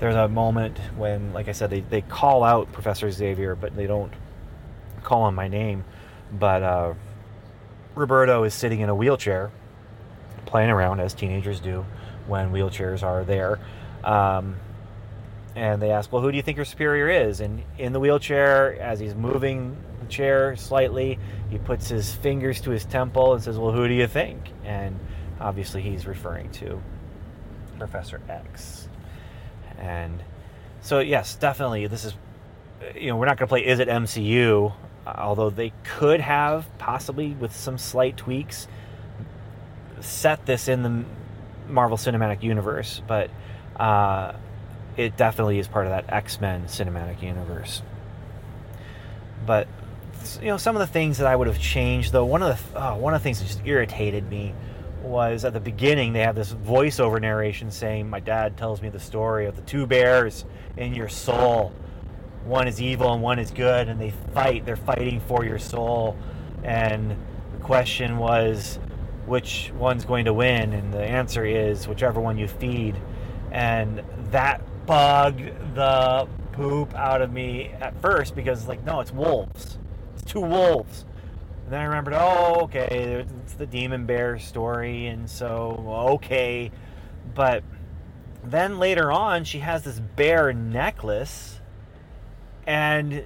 there's 0.04 0.15
a 0.15 0.28
moment 0.28 0.80
when, 0.97 1.32
like 1.32 1.47
I 1.47 1.54
said, 1.54 1.69
they, 1.69 1.80
they 1.80 2.02
call 2.02 2.43
out 2.43 2.69
Professor 2.73 3.10
Xavier, 3.10 3.56
but 3.56 3.73
they 3.73 3.88
don't 3.88 4.12
call 5.02 5.30
him 5.30 5.36
my 5.36 5.47
name. 5.47 5.86
But 6.38 6.62
uh, 6.62 6.93
Roberto 7.95 8.43
is 8.43 8.54
sitting 8.54 8.82
in 8.82 8.89
a 8.89 8.95
wheelchair, 8.95 9.49
playing 10.45 10.71
around 10.71 10.99
as 10.99 11.13
teenagers 11.13 11.62
do 11.62 11.86
when 12.28 12.52
wheelchairs 12.52 13.02
are 13.02 13.23
there. 13.23 13.60
Um, 14.04 14.58
and 15.55 15.81
they 15.81 15.91
ask, 15.91 16.11
Well, 16.11 16.21
who 16.21 16.31
do 16.31 16.37
you 16.37 16.43
think 16.43 16.57
your 16.57 16.65
superior 16.65 17.09
is? 17.09 17.39
And 17.39 17.63
in 17.77 17.93
the 17.93 17.99
wheelchair, 17.99 18.79
as 18.81 18.99
he's 18.99 19.15
moving 19.15 19.77
the 19.99 20.07
chair 20.07 20.55
slightly, 20.55 21.19
he 21.49 21.57
puts 21.57 21.87
his 21.87 22.13
fingers 22.13 22.61
to 22.61 22.71
his 22.71 22.85
temple 22.85 23.33
and 23.33 23.43
says, 23.43 23.57
Well, 23.57 23.71
who 23.71 23.87
do 23.87 23.93
you 23.93 24.07
think? 24.07 24.49
And 24.63 24.99
obviously, 25.39 25.81
he's 25.81 26.07
referring 26.07 26.51
to 26.53 26.81
Professor 27.77 28.21
X. 28.29 28.87
And 29.77 30.23
so, 30.81 30.99
yes, 30.99 31.35
definitely, 31.35 31.87
this 31.87 32.05
is, 32.05 32.13
you 32.95 33.07
know, 33.07 33.17
we're 33.17 33.25
not 33.25 33.37
going 33.37 33.47
to 33.47 33.51
play 33.51 33.65
Is 33.65 33.79
It 33.79 33.87
MCU, 33.87 34.73
although 35.05 35.49
they 35.49 35.71
could 35.83 36.19
have 36.19 36.67
possibly, 36.77 37.31
with 37.33 37.55
some 37.55 37.77
slight 37.77 38.17
tweaks, 38.17 38.67
set 39.99 40.45
this 40.45 40.67
in 40.67 40.83
the 40.83 41.05
Marvel 41.67 41.97
Cinematic 41.97 42.43
Universe, 42.43 43.01
but 43.07 43.29
uh, 43.77 44.33
it 44.97 45.17
definitely 45.17 45.60
is 45.60 45.67
part 45.67 45.86
of 45.86 45.91
that 45.91 46.12
X 46.13 46.39
Men 46.39 46.65
cinematic 46.65 47.21
universe. 47.21 47.82
But 49.45 49.67
you 50.41 50.47
know, 50.47 50.58
some 50.58 50.75
of 50.75 50.79
the 50.79 50.88
things 50.88 51.17
that 51.17 51.27
I 51.27 51.36
would 51.36 51.47
have 51.47 51.60
changed, 51.60 52.12
though, 52.12 52.25
one 52.25 52.41
of 52.41 52.73
the 52.73 52.79
oh, 52.79 52.95
one 52.95 53.13
of 53.13 53.21
the 53.21 53.23
things 53.23 53.39
that 53.39 53.45
just 53.45 53.62
irritated 53.65 54.29
me 54.29 54.53
was 55.01 55.43
at 55.43 55.53
the 55.53 55.60
beginning 55.60 56.13
they 56.13 56.21
have 56.21 56.36
this 56.36 56.53
voiceover 56.53 57.19
narration 57.19 57.69
saying 57.69 58.10
my 58.10 58.21
dad 58.21 58.56
tells 58.56 58.82
me 58.82 58.88
the 58.88 58.99
story 58.99 59.45
of 59.45 59.56
the 59.56 59.62
two 59.63 59.86
bears 59.86 60.45
in 60.77 60.93
your 60.93 61.10
soul. 61.10 61.73
One 62.45 62.67
is 62.67 62.82
evil 62.82 63.13
and 63.13 63.21
one 63.21 63.38
is 63.38 63.51
good 63.51 63.89
and 63.89 63.99
they 63.99 64.12
fight 64.34 64.65
they're 64.65 64.75
fighting 64.75 65.19
for 65.21 65.43
your 65.43 65.60
soul. 65.60 66.17
And 66.63 67.12
the 67.12 67.63
question 67.63 68.17
was 68.17 68.79
which 69.25 69.71
one's 69.75 70.06
going 70.06 70.25
to 70.25 70.34
win? 70.34 70.73
And 70.73 70.93
the 70.93 71.03
answer 71.03 71.45
is 71.45 71.88
whichever 71.88 72.19
one 72.19 72.38
you 72.38 72.47
feed. 72.47 72.95
And 73.51 74.03
that 74.32 74.62
bugged 74.85 75.75
the 75.75 76.27
poop 76.51 76.93
out 76.95 77.21
of 77.21 77.31
me 77.31 77.71
at 77.81 77.99
first 78.01 78.35
because 78.35 78.67
like 78.67 78.83
no 78.83 78.99
it's 78.99 79.11
wolves 79.11 79.77
it's 80.13 80.23
two 80.23 80.41
wolves 80.41 81.05
and 81.63 81.71
then 81.71 81.79
I 81.79 81.85
remembered, 81.85 82.15
oh, 82.15 82.61
okay, 82.63 83.25
it's 83.25 83.53
the 83.53 83.65
demon 83.65 84.05
bear 84.05 84.37
story, 84.37 85.07
and 85.07 85.29
so 85.29 85.85
okay, 86.15 86.71
but 87.33 87.63
then 88.43 88.79
later 88.79 89.11
on, 89.11 89.45
she 89.45 89.59
has 89.59 89.83
this 89.83 89.99
bear 89.99 90.51
necklace, 90.51 91.61
and 92.67 93.23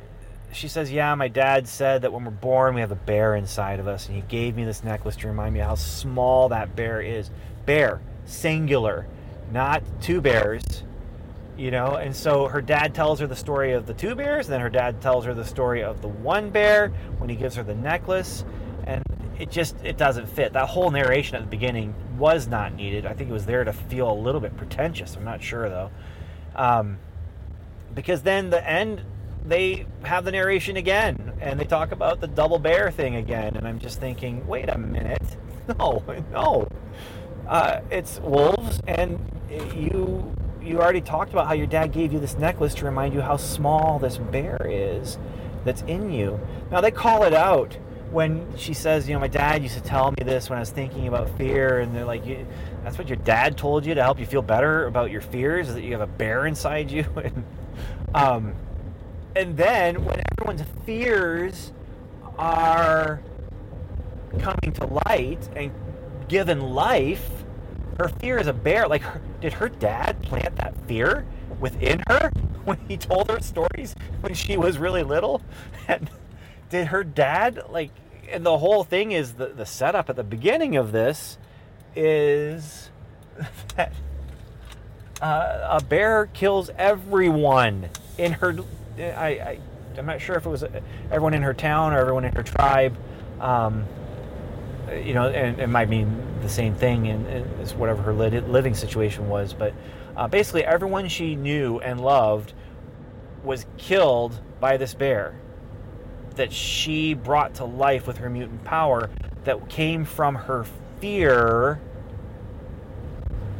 she 0.51 0.67
says, 0.67 0.91
"Yeah, 0.91 1.15
my 1.15 1.27
dad 1.27 1.67
said 1.67 2.03
that 2.03 2.13
when 2.13 2.25
we're 2.25 2.31
born, 2.31 2.75
we 2.75 2.81
have 2.81 2.91
a 2.91 2.95
bear 2.95 3.35
inside 3.35 3.79
of 3.79 3.87
us, 3.87 4.07
and 4.07 4.15
he 4.15 4.21
gave 4.21 4.55
me 4.55 4.65
this 4.65 4.83
necklace 4.83 5.15
to 5.17 5.27
remind 5.27 5.55
me 5.55 5.59
how 5.59 5.75
small 5.75 6.49
that 6.49 6.75
bear 6.75 7.01
is. 7.01 7.31
Bear, 7.65 8.01
singular, 8.25 9.07
not 9.51 9.81
two 9.99 10.21
bears." 10.21 10.83
You 11.57 11.71
know? 11.71 11.95
And 11.95 12.15
so 12.15 12.47
her 12.47 12.61
dad 12.61 12.93
tells 12.93 13.19
her 13.19 13.27
the 13.27 13.35
story 13.35 13.73
of 13.73 13.85
the 13.85 13.93
two 13.93 14.15
bears 14.15 14.47
then 14.47 14.61
her 14.61 14.69
dad 14.69 15.01
tells 15.01 15.25
her 15.25 15.33
the 15.33 15.45
story 15.45 15.83
of 15.83 16.01
the 16.01 16.07
one 16.07 16.49
bear 16.49 16.89
when 17.17 17.29
he 17.29 17.35
gives 17.35 17.55
her 17.55 17.63
the 17.63 17.75
necklace. 17.75 18.45
And 18.85 19.03
it 19.39 19.51
just 19.51 19.75
it 19.83 19.97
doesn't 19.97 20.27
fit. 20.27 20.53
That 20.53 20.67
whole 20.67 20.89
narration 20.91 21.35
at 21.35 21.41
the 21.41 21.49
beginning 21.49 21.93
was 22.17 22.47
not 22.47 22.73
needed. 22.73 23.05
I 23.05 23.13
think 23.13 23.29
it 23.29 23.33
was 23.33 23.45
there 23.45 23.63
to 23.63 23.73
feel 23.73 24.11
a 24.11 24.13
little 24.13 24.41
bit 24.41 24.55
pretentious. 24.57 25.15
I'm 25.15 25.23
not 25.23 25.43
sure 25.43 25.69
though. 25.69 25.91
Um, 26.55 26.97
because 27.93 28.21
then 28.21 28.49
the 28.49 28.67
end 28.67 29.01
they 29.45 29.85
have 30.03 30.25
the 30.25 30.31
narration 30.31 30.77
again 30.77 31.33
and 31.39 31.59
they 31.59 31.63
talk 31.63 31.91
about 31.91 32.19
the 32.19 32.27
double 32.27 32.59
bear 32.59 32.91
thing 32.91 33.15
again 33.15 33.55
and 33.55 33.65
i'm 33.65 33.79
just 33.79 33.99
thinking 33.99 34.45
wait 34.47 34.69
a 34.69 34.77
minute. 34.77 35.21
No 35.77 36.01
no. 36.31 36.69
Uh, 37.45 37.81
it's 37.91 38.21
wolves 38.21 38.79
and 38.87 39.19
you 39.75 40.33
you 40.67 40.79
already 40.79 41.01
talked 41.01 41.31
about 41.31 41.47
how 41.47 41.53
your 41.53 41.67
dad 41.67 41.91
gave 41.91 42.13
you 42.13 42.19
this 42.19 42.37
necklace 42.37 42.73
to 42.75 42.85
remind 42.85 43.13
you 43.13 43.21
how 43.21 43.37
small 43.37 43.99
this 43.99 44.17
bear 44.17 44.57
is 44.69 45.17
that's 45.63 45.81
in 45.83 46.11
you. 46.11 46.39
Now 46.71 46.81
they 46.81 46.91
call 46.91 47.23
it 47.23 47.33
out 47.33 47.77
when 48.11 48.45
she 48.57 48.73
says, 48.73 49.07
you 49.07 49.13
know, 49.13 49.19
my 49.19 49.27
dad 49.27 49.61
used 49.61 49.75
to 49.75 49.81
tell 49.81 50.11
me 50.11 50.23
this 50.23 50.49
when 50.49 50.57
I 50.57 50.61
was 50.61 50.69
thinking 50.69 51.07
about 51.07 51.29
fear, 51.37 51.79
and 51.79 51.95
they're 51.95 52.05
like, 52.05 52.23
that's 52.83 52.97
what 52.97 53.09
your 53.09 53.17
dad 53.17 53.57
told 53.57 53.85
you 53.85 53.95
to 53.95 54.01
help 54.01 54.19
you 54.19 54.25
feel 54.25 54.41
better 54.41 54.85
about 54.85 55.11
your 55.11 55.21
fears, 55.21 55.69
is 55.69 55.75
that 55.75 55.83
you 55.83 55.91
have 55.91 56.01
a 56.01 56.07
bear 56.07 56.45
inside 56.45 56.89
you. 56.89 57.05
and, 57.23 57.43
um, 58.15 58.55
and 59.35 59.57
then 59.57 60.05
when 60.05 60.21
everyone's 60.31 60.63
fears 60.85 61.73
are 62.39 63.21
coming 64.39 64.71
to 64.73 65.01
light 65.05 65.49
and 65.55 65.71
given 66.27 66.61
life, 66.61 67.36
her 67.97 68.09
fear 68.09 68.37
is 68.37 68.47
a 68.47 68.53
bear. 68.53 68.87
Like, 68.87 69.01
her, 69.01 69.21
did 69.41 69.53
her 69.53 69.69
dad 69.69 70.21
plant 70.23 70.55
that 70.57 70.75
fear 70.87 71.25
within 71.59 72.03
her 72.07 72.29
when 72.65 72.77
he 72.87 72.97
told 72.97 73.29
her 73.29 73.39
stories 73.39 73.95
when 74.21 74.33
she 74.33 74.57
was 74.57 74.77
really 74.77 75.03
little? 75.03 75.41
And 75.89 76.09
did 76.69 76.87
her 76.87 77.05
dad, 77.05 77.61
like, 77.69 77.91
and 78.29 78.45
the 78.45 78.57
whole 78.57 78.83
thing 78.83 79.13
is 79.13 79.35
the, 79.35 79.47
the 79.47 79.65
setup 79.65 80.09
at 80.09 80.17
the 80.17 80.23
beginning 80.23 80.75
of 80.75 80.91
this 80.91 81.37
is 81.95 82.89
that 83.75 83.93
uh, 85.21 85.77
a 85.79 85.83
bear 85.83 86.27
kills 86.33 86.69
everyone 86.77 87.89
in 88.17 88.33
her. 88.33 88.57
I, 88.97 89.01
I, 89.01 89.59
I'm 89.97 90.05
not 90.05 90.21
sure 90.21 90.35
if 90.35 90.45
it 90.45 90.49
was 90.49 90.63
everyone 91.05 91.33
in 91.33 91.41
her 91.41 91.53
town 91.53 91.93
or 91.93 91.99
everyone 91.99 92.25
in 92.25 92.35
her 92.35 92.43
tribe. 92.43 92.97
Um, 93.39 93.85
you 94.93 95.13
know, 95.13 95.27
and 95.27 95.59
it 95.59 95.67
might 95.67 95.89
mean 95.89 96.23
the 96.41 96.49
same 96.49 96.75
thing 96.75 97.07
in, 97.07 97.25
as 97.61 97.73
whatever 97.73 98.01
her 98.03 98.13
living 98.13 98.73
situation 98.73 99.29
was. 99.29 99.53
But 99.53 99.73
uh, 100.15 100.27
basically, 100.27 100.63
everyone 100.63 101.07
she 101.07 101.35
knew 101.35 101.79
and 101.79 101.99
loved 101.99 102.53
was 103.43 103.65
killed 103.77 104.39
by 104.59 104.77
this 104.77 104.93
bear 104.93 105.35
that 106.35 106.53
she 106.53 107.13
brought 107.13 107.55
to 107.55 107.65
life 107.65 108.07
with 108.07 108.17
her 108.17 108.29
mutant 108.29 108.63
power 108.63 109.09
that 109.43 109.69
came 109.69 110.05
from 110.05 110.35
her 110.35 110.65
fear, 110.99 111.75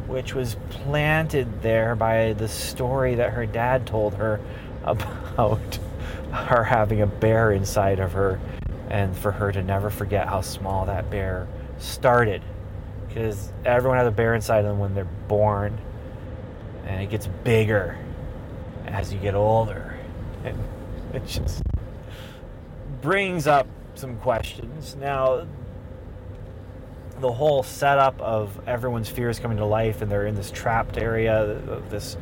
which 0.08 0.34
was 0.34 0.56
planted 0.70 1.62
there 1.62 1.96
by 1.96 2.34
the 2.34 2.48
story 2.48 3.16
that 3.16 3.34
her 3.34 3.46
dad 3.46 3.86
told 3.86 4.14
her 4.16 4.40
about 4.84 5.80
her 6.32 6.64
having 6.64 7.02
a 7.02 7.08
bear 7.08 7.52
inside 7.52 8.00
of 8.00 8.14
her 8.14 8.40
and 8.90 9.16
for 9.16 9.32
her 9.32 9.52
to 9.52 9.62
never 9.62 9.90
forget 9.90 10.28
how 10.28 10.42
small 10.42 10.86
that 10.86 11.10
bear 11.10 11.48
started. 11.78 12.42
Because 13.08 13.52
everyone 13.66 13.98
has 13.98 14.08
a 14.08 14.12
bear 14.12 14.36
inside 14.36 14.64
them 14.64 14.80
when 14.80 14.94
they're 14.94 15.06
born 15.28 15.78
and 16.86 17.02
it 17.02 17.10
gets 17.10 17.28
bigger 17.44 17.98
as 18.86 19.14
you 19.14 19.20
get 19.20 19.36
older. 19.36 19.98
And 20.44 20.58
it 21.14 21.26
just 21.26 21.62
brings 23.02 23.48
up 23.48 23.68
some 23.96 24.18
questions. 24.18 24.96
Now 24.96 25.48
the 27.20 27.32
whole 27.32 27.64
setup 27.64 28.20
of 28.22 28.60
everyone's 28.68 29.10
fears 29.10 29.40
coming 29.40 29.58
to 29.58 29.66
life 29.66 30.04
and 30.04 30.12
they're 30.12 30.28
in 30.28 30.36
this 30.36 30.52
trapped 30.52 30.98
area 30.98 31.36
of 31.36 31.90
this 31.90 32.16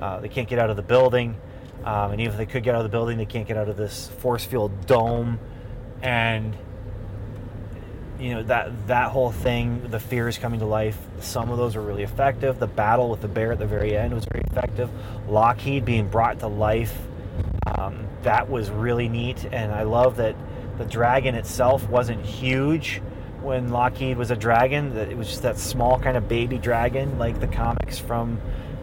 uh, 0.00 0.20
they 0.20 0.28
can't 0.28 0.48
get 0.48 0.58
out 0.58 0.70
of 0.70 0.76
the 0.76 0.82
building. 0.82 1.36
Um, 1.84 2.12
and 2.12 2.20
even 2.20 2.32
if 2.32 2.38
they 2.38 2.46
could 2.46 2.62
get 2.62 2.74
out 2.74 2.80
of 2.80 2.84
the 2.84 2.96
building, 2.96 3.16
they 3.16 3.26
can't 3.26 3.46
get 3.46 3.56
out 3.56 3.68
of 3.68 3.76
this 3.76 4.08
force 4.08 4.44
field 4.44 4.86
dome. 4.86 5.38
And 6.02 6.56
you 8.18 8.34
know 8.34 8.42
that 8.44 8.86
that 8.86 9.10
whole 9.10 9.30
thing, 9.30 9.88
the 9.90 10.00
fears 10.00 10.38
coming 10.38 10.60
to 10.60 10.66
life. 10.66 10.98
Some 11.20 11.50
of 11.50 11.58
those 11.58 11.76
were 11.76 11.82
really 11.82 12.02
effective. 12.02 12.58
The 12.58 12.66
battle 12.66 13.10
with 13.10 13.20
the 13.20 13.28
bear 13.28 13.52
at 13.52 13.58
the 13.58 13.66
very 13.66 13.96
end 13.96 14.14
was 14.14 14.24
very 14.24 14.44
effective. 14.50 14.90
Lockheed 15.28 15.84
being 15.84 16.08
brought 16.08 16.40
to 16.40 16.46
life, 16.46 16.96
um, 17.66 18.06
that 18.22 18.48
was 18.48 18.70
really 18.70 19.08
neat. 19.08 19.46
And 19.52 19.72
I 19.72 19.82
love 19.82 20.16
that 20.16 20.36
the 20.78 20.84
dragon 20.84 21.34
itself 21.34 21.88
wasn't 21.88 22.24
huge 22.24 23.02
when 23.42 23.68
Lockheed 23.68 24.16
was 24.16 24.30
a 24.30 24.36
dragon. 24.36 24.94
That 24.94 25.08
it 25.08 25.16
was 25.16 25.28
just 25.28 25.42
that 25.42 25.58
small 25.58 25.98
kind 25.98 26.16
of 26.16 26.28
baby 26.28 26.58
dragon, 26.58 27.18
like 27.18 27.40
the 27.40 27.48
comics 27.48 27.98
from. 27.98 28.40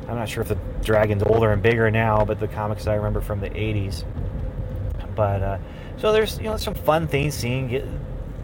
I'm 0.07 0.15
not 0.15 0.27
sure 0.27 0.41
if 0.41 0.49
the 0.49 0.59
dragon's 0.83 1.23
older 1.23 1.51
and 1.53 1.61
bigger 1.61 1.89
now, 1.89 2.25
but 2.25 2.39
the 2.39 2.47
comics 2.47 2.87
I 2.87 2.95
remember 2.95 3.21
from 3.21 3.39
the 3.39 3.49
80s. 3.49 4.03
But 5.15 5.41
uh, 5.41 5.57
so 5.97 6.11
there's 6.11 6.37
you 6.37 6.45
know 6.45 6.57
some 6.57 6.73
fun 6.73 7.07
things 7.07 7.33
seeing 7.33 7.69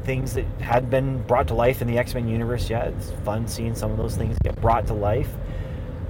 things 0.04 0.34
that 0.34 0.46
had 0.60 0.90
been 0.90 1.22
brought 1.24 1.48
to 1.50 1.54
life 1.54 1.82
in 1.82 1.88
the 1.88 1.98
X 1.98 2.14
Men 2.14 2.28
universe. 2.28 2.70
Yeah, 2.70 2.86
it's 2.86 3.12
fun 3.24 3.48
seeing 3.48 3.76
some 3.76 3.92
of 3.92 3.98
those 3.98 4.16
things 4.16 4.38
get 4.44 4.60
brought 4.62 4.88
to 4.88 4.94
life. 4.94 5.30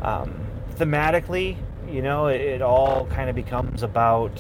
Um, 0.02 0.48
thematically, 0.76 1.58
you 1.88 2.02
know, 2.02 2.28
it, 2.28 2.42
it 2.42 2.62
all 2.62 3.06
kind 3.08 3.30
of 3.30 3.36
becomes 3.36 3.84
about. 3.84 4.32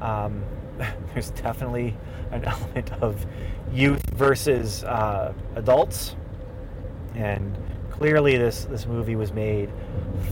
Um, 0.00 0.44
there's 1.12 1.30
definitely 1.30 1.96
an 2.30 2.44
element 2.46 2.92
of 3.02 3.24
youth 3.72 4.02
versus 4.10 4.84
uh, 4.84 5.32
adults, 5.56 6.16
and 7.14 7.56
clearly 7.90 8.36
this 8.36 8.64
this 8.64 8.86
movie 8.86 9.16
was 9.16 9.32
made 9.32 9.70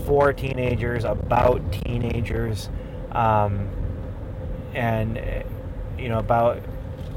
for 0.07 0.33
teenagers, 0.33 1.05
about 1.05 1.61
teenagers, 1.73 2.69
um, 3.13 3.69
and 4.75 5.21
you 5.99 6.09
know 6.09 6.19
about 6.19 6.63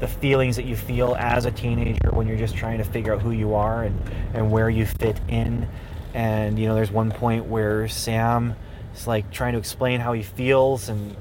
the 0.00 0.08
feelings 0.08 0.56
that 0.56 0.64
you 0.64 0.76
feel 0.76 1.14
as 1.18 1.46
a 1.46 1.50
teenager 1.50 2.10
when 2.10 2.26
you're 2.26 2.36
just 2.36 2.56
trying 2.56 2.78
to 2.78 2.84
figure 2.84 3.14
out 3.14 3.22
who 3.22 3.30
you 3.30 3.54
are 3.54 3.84
and, 3.84 3.98
and 4.34 4.50
where 4.50 4.68
you 4.68 4.84
fit 4.84 5.18
in. 5.28 5.68
And, 6.12 6.58
you 6.58 6.66
know, 6.66 6.74
there's 6.74 6.90
one 6.90 7.10
point 7.10 7.46
where 7.46 7.88
Sam 7.88 8.54
is 8.94 9.06
like 9.06 9.30
trying 9.30 9.52
to 9.52 9.58
explain 9.58 10.00
how 10.00 10.12
he 10.12 10.22
feels 10.22 10.88
and 10.88 11.16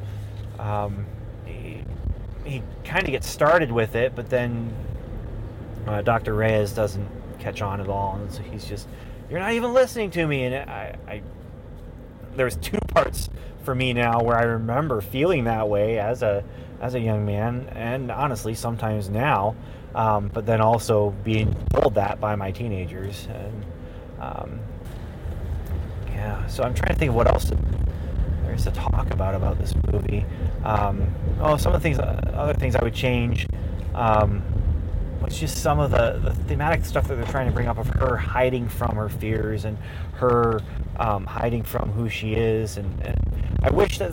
um, 0.59 1.05
he, 1.45 1.83
he 2.45 2.63
kind 2.83 3.03
of 3.03 3.11
gets 3.11 3.29
started 3.29 3.71
with 3.71 3.95
it, 3.95 4.15
but 4.15 4.29
then 4.29 4.73
uh, 5.87 6.01
Dr. 6.01 6.33
Reyes 6.33 6.73
doesn't 6.73 7.07
catch 7.39 7.61
on 7.61 7.79
at 7.79 7.87
all. 7.87 8.15
And 8.15 8.31
so 8.31 8.41
he's 8.43 8.65
just, 8.65 8.87
you're 9.29 9.39
not 9.39 9.53
even 9.53 9.73
listening 9.73 10.11
to 10.11 10.25
me. 10.25 10.43
And 10.43 10.69
I, 10.69 10.95
I 11.07 11.21
there's 12.35 12.55
two 12.57 12.79
parts 12.87 13.29
for 13.63 13.73
me 13.73 13.93
now 13.93 14.21
where 14.21 14.37
I 14.37 14.43
remember 14.43 15.01
feeling 15.01 15.45
that 15.45 15.67
way 15.69 15.99
as 15.99 16.21
a 16.21 16.43
as 16.81 16.95
a 16.95 16.99
young 16.99 17.25
man, 17.25 17.69
and 17.71 18.11
honestly, 18.11 18.53
sometimes 18.53 19.09
now. 19.09 19.55
Um, 19.95 20.29
but 20.33 20.45
then 20.45 20.59
also 20.59 21.11
being 21.23 21.55
told 21.71 21.95
that 21.95 22.19
by 22.19 22.35
my 22.35 22.51
teenagers, 22.51 23.27
and 23.31 23.65
um, 24.19 24.59
yeah. 26.07 26.45
So 26.47 26.63
I'm 26.63 26.73
trying 26.73 26.93
to 26.93 26.99
think 26.99 27.09
of 27.09 27.15
what 27.15 27.27
else 27.27 27.51
there 28.43 28.53
is 28.53 28.63
to 28.63 28.71
talk 28.71 29.11
about 29.11 29.35
about 29.35 29.59
this 29.59 29.73
movie. 29.91 30.25
Um, 30.63 31.13
oh, 31.39 31.57
some 31.57 31.73
of 31.73 31.81
the 31.81 31.83
things, 31.83 31.99
other 31.99 32.53
things 32.53 32.75
I 32.75 32.83
would 32.83 32.95
change. 32.95 33.47
Um, 33.93 34.41
was 35.33 35.39
just 35.39 35.63
some 35.63 35.79
of 35.79 35.89
the, 35.89 36.19
the 36.23 36.33
thematic 36.43 36.85
stuff 36.85 37.07
that 37.07 37.15
they're 37.15 37.25
trying 37.25 37.47
to 37.47 37.51
bring 37.51 37.67
up 37.67 37.79
of 37.79 37.87
her 37.87 38.15
hiding 38.15 38.69
from 38.69 38.95
her 38.95 39.09
fears 39.09 39.65
and 39.65 39.79
her 40.13 40.61
um, 40.97 41.25
hiding 41.25 41.63
from 41.63 41.89
who 41.91 42.07
she 42.07 42.33
is. 42.33 42.77
And, 42.77 43.01
and 43.01 43.17
I 43.63 43.71
wish 43.71 43.97
that 43.97 44.11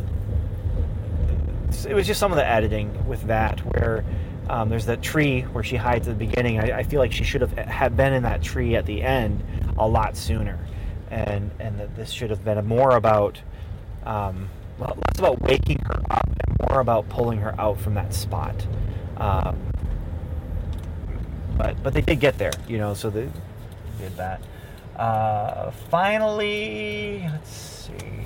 it 1.87 1.93
was 1.93 2.07
just 2.07 2.19
some 2.19 2.33
of 2.33 2.37
the 2.37 2.47
editing 2.47 3.07
with 3.07 3.23
that 3.25 3.61
where 3.61 4.03
um, 4.49 4.71
there's 4.71 4.87
that 4.87 5.03
tree 5.03 5.43
where 5.43 5.63
she 5.63 5.77
hides 5.77 6.09
at 6.09 6.19
the 6.19 6.27
beginning. 6.27 6.59
I, 6.59 6.79
I, 6.79 6.83
feel 6.85 7.01
like 7.01 7.13
she 7.13 7.23
should 7.23 7.43
have 7.43 7.53
had 7.53 7.97
been 7.97 8.15
in 8.15 8.23
that 8.23 8.43
tree 8.43 8.75
at 8.75 8.87
the 8.87 9.03
end 9.03 9.45
a 9.79 9.87
lot 9.87 10.17
sooner, 10.17 10.59
and 11.11 11.51
and 11.61 11.79
that 11.79 11.95
this 11.95 12.11
should 12.11 12.31
have 12.31 12.45
been 12.45 12.67
more 12.67 12.97
about 12.97 13.41
um, 14.05 14.49
well, 14.79 14.97
less 14.97 15.19
about 15.19 15.41
waking 15.43 15.79
her 15.87 16.03
up 16.11 16.27
and 16.27 16.57
more 16.69 16.81
about 16.81 17.09
pulling 17.11 17.39
her 17.39 17.55
out 17.61 17.79
from 17.79 17.95
that 17.95 18.13
spot. 18.13 18.67
Um, 19.19 19.70
but 21.61 21.83
but 21.83 21.93
they 21.93 22.01
did 22.01 22.21
get 22.21 22.39
there, 22.39 22.53
you 22.67 22.79
know. 22.79 22.95
So 22.95 23.11
they 23.11 23.29
did 23.99 24.17
that. 24.17 24.41
Uh, 24.97 25.71
finally, 25.91 27.23
let's 27.31 27.51
see. 27.51 28.25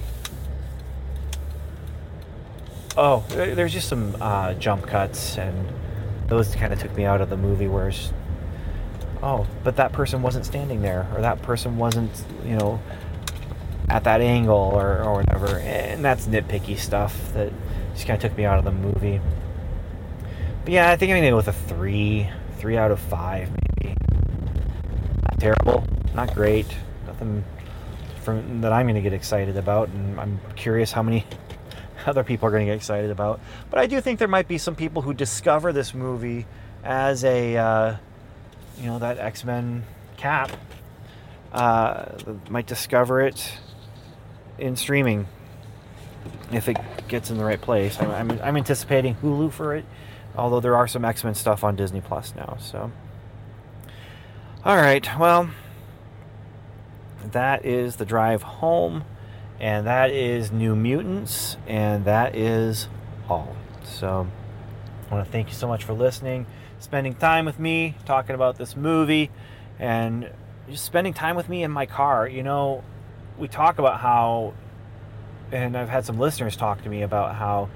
Oh, 2.96 3.24
there's 3.28 3.72
just 3.72 3.88
some 3.88 4.16
uh, 4.20 4.54
jump 4.54 4.86
cuts, 4.86 5.36
and 5.36 5.68
those 6.28 6.54
kind 6.54 6.72
of 6.72 6.80
took 6.80 6.94
me 6.96 7.04
out 7.04 7.20
of 7.20 7.28
the 7.28 7.36
movie. 7.36 7.66
Whereas, 7.66 8.12
oh, 9.20 9.46
but 9.64 9.76
that 9.76 9.92
person 9.92 10.22
wasn't 10.22 10.46
standing 10.46 10.80
there, 10.82 11.08
or 11.14 11.20
that 11.20 11.42
person 11.42 11.76
wasn't, 11.76 12.24
you 12.44 12.56
know, 12.56 12.80
at 13.88 14.04
that 14.04 14.20
angle, 14.20 14.70
or, 14.72 15.02
or 15.02 15.14
whatever. 15.14 15.58
And 15.58 16.04
that's 16.04 16.26
nitpicky 16.26 16.78
stuff 16.78 17.32
that 17.32 17.52
just 17.94 18.06
kind 18.06 18.16
of 18.16 18.30
took 18.30 18.38
me 18.38 18.44
out 18.44 18.58
of 18.58 18.64
the 18.64 18.72
movie. 18.72 19.20
But 20.64 20.72
yeah, 20.72 20.90
I 20.90 20.96
think 20.96 21.10
I'm 21.10 21.18
gonna 21.18 21.30
go 21.30 21.36
with 21.36 21.48
a 21.48 21.52
three, 21.52 22.30
three 22.64 22.78
out 22.78 22.90
of 22.90 22.98
five, 22.98 23.50
maybe. 23.82 23.94
Not 25.22 25.38
terrible, 25.38 25.86
not 26.14 26.32
great, 26.34 26.66
nothing 27.06 27.44
from 28.22 28.62
that 28.62 28.72
I'm 28.72 28.86
gonna 28.86 29.02
get 29.02 29.12
excited 29.12 29.58
about, 29.58 29.90
and 29.90 30.18
I'm 30.18 30.40
curious 30.56 30.90
how 30.90 31.02
many 31.02 31.26
other 32.06 32.24
people 32.24 32.48
are 32.48 32.50
going 32.50 32.64
to 32.64 32.72
get 32.72 32.76
excited 32.76 33.10
about. 33.10 33.40
But 33.68 33.80
I 33.80 33.86
do 33.86 34.00
think 34.00 34.18
there 34.18 34.28
might 34.28 34.48
be 34.48 34.56
some 34.56 34.74
people 34.74 35.02
who 35.02 35.12
discover 35.12 35.74
this 35.74 35.92
movie 35.92 36.46
as 36.82 37.22
a, 37.22 37.54
uh, 37.54 37.96
you 38.78 38.86
know, 38.86 38.98
that 38.98 39.18
X 39.18 39.44
Men 39.44 39.84
cap. 40.16 40.50
Uh, 41.52 42.12
might 42.48 42.66
discover 42.66 43.20
it 43.20 43.58
in 44.56 44.74
streaming 44.74 45.26
if 46.50 46.66
it 46.70 46.78
gets 47.08 47.30
in 47.30 47.36
the 47.36 47.44
right 47.44 47.60
place. 47.60 48.00
I'm, 48.00 48.10
I'm, 48.10 48.40
I'm 48.42 48.56
anticipating 48.56 49.16
Hulu 49.16 49.52
for 49.52 49.74
it, 49.74 49.84
although 50.36 50.60
there 50.60 50.76
are 50.76 50.88
some 50.88 51.04
X 51.04 51.24
Men 51.24 51.34
stuff 51.34 51.64
on 51.64 51.76
Disney 51.76 52.00
Plus 52.00 52.34
now. 52.34 52.56
So, 52.60 52.90
all 54.64 54.76
right, 54.76 55.06
well, 55.18 55.50
that 57.32 57.64
is 57.64 57.96
the 57.96 58.04
drive 58.04 58.42
home 58.42 59.04
and 59.60 59.86
that 59.86 60.10
is 60.10 60.50
New 60.50 60.74
Mutants, 60.74 61.56
and 61.66 62.04
that 62.04 62.34
is 62.34 62.88
all. 63.28 63.54
So, 63.84 64.26
I 65.08 65.14
want 65.14 65.26
to 65.26 65.32
thank 65.32 65.48
you 65.48 65.54
so 65.54 65.68
much 65.68 65.84
for 65.84 65.92
listening, 65.92 66.46
spending 66.80 67.14
time 67.14 67.44
with 67.44 67.58
me, 67.58 67.96
talking 68.04 68.34
about 68.34 68.58
this 68.58 68.76
movie, 68.76 69.30
and 69.78 70.30
just 70.68 70.84
spending 70.84 71.14
time 71.14 71.36
with 71.36 71.48
me 71.48 71.62
in 71.62 71.70
my 71.70 71.86
car. 71.86 72.28
You 72.28 72.42
know, 72.42 72.82
we 73.38 73.48
talk 73.48 73.78
about 73.78 74.00
how, 74.00 74.54
and 75.52 75.76
I've 75.76 75.88
had 75.88 76.04
some 76.04 76.18
listeners 76.18 76.56
talk 76.56 76.82
to 76.82 76.88
me 76.88 77.02
about 77.02 77.36
how 77.36 77.70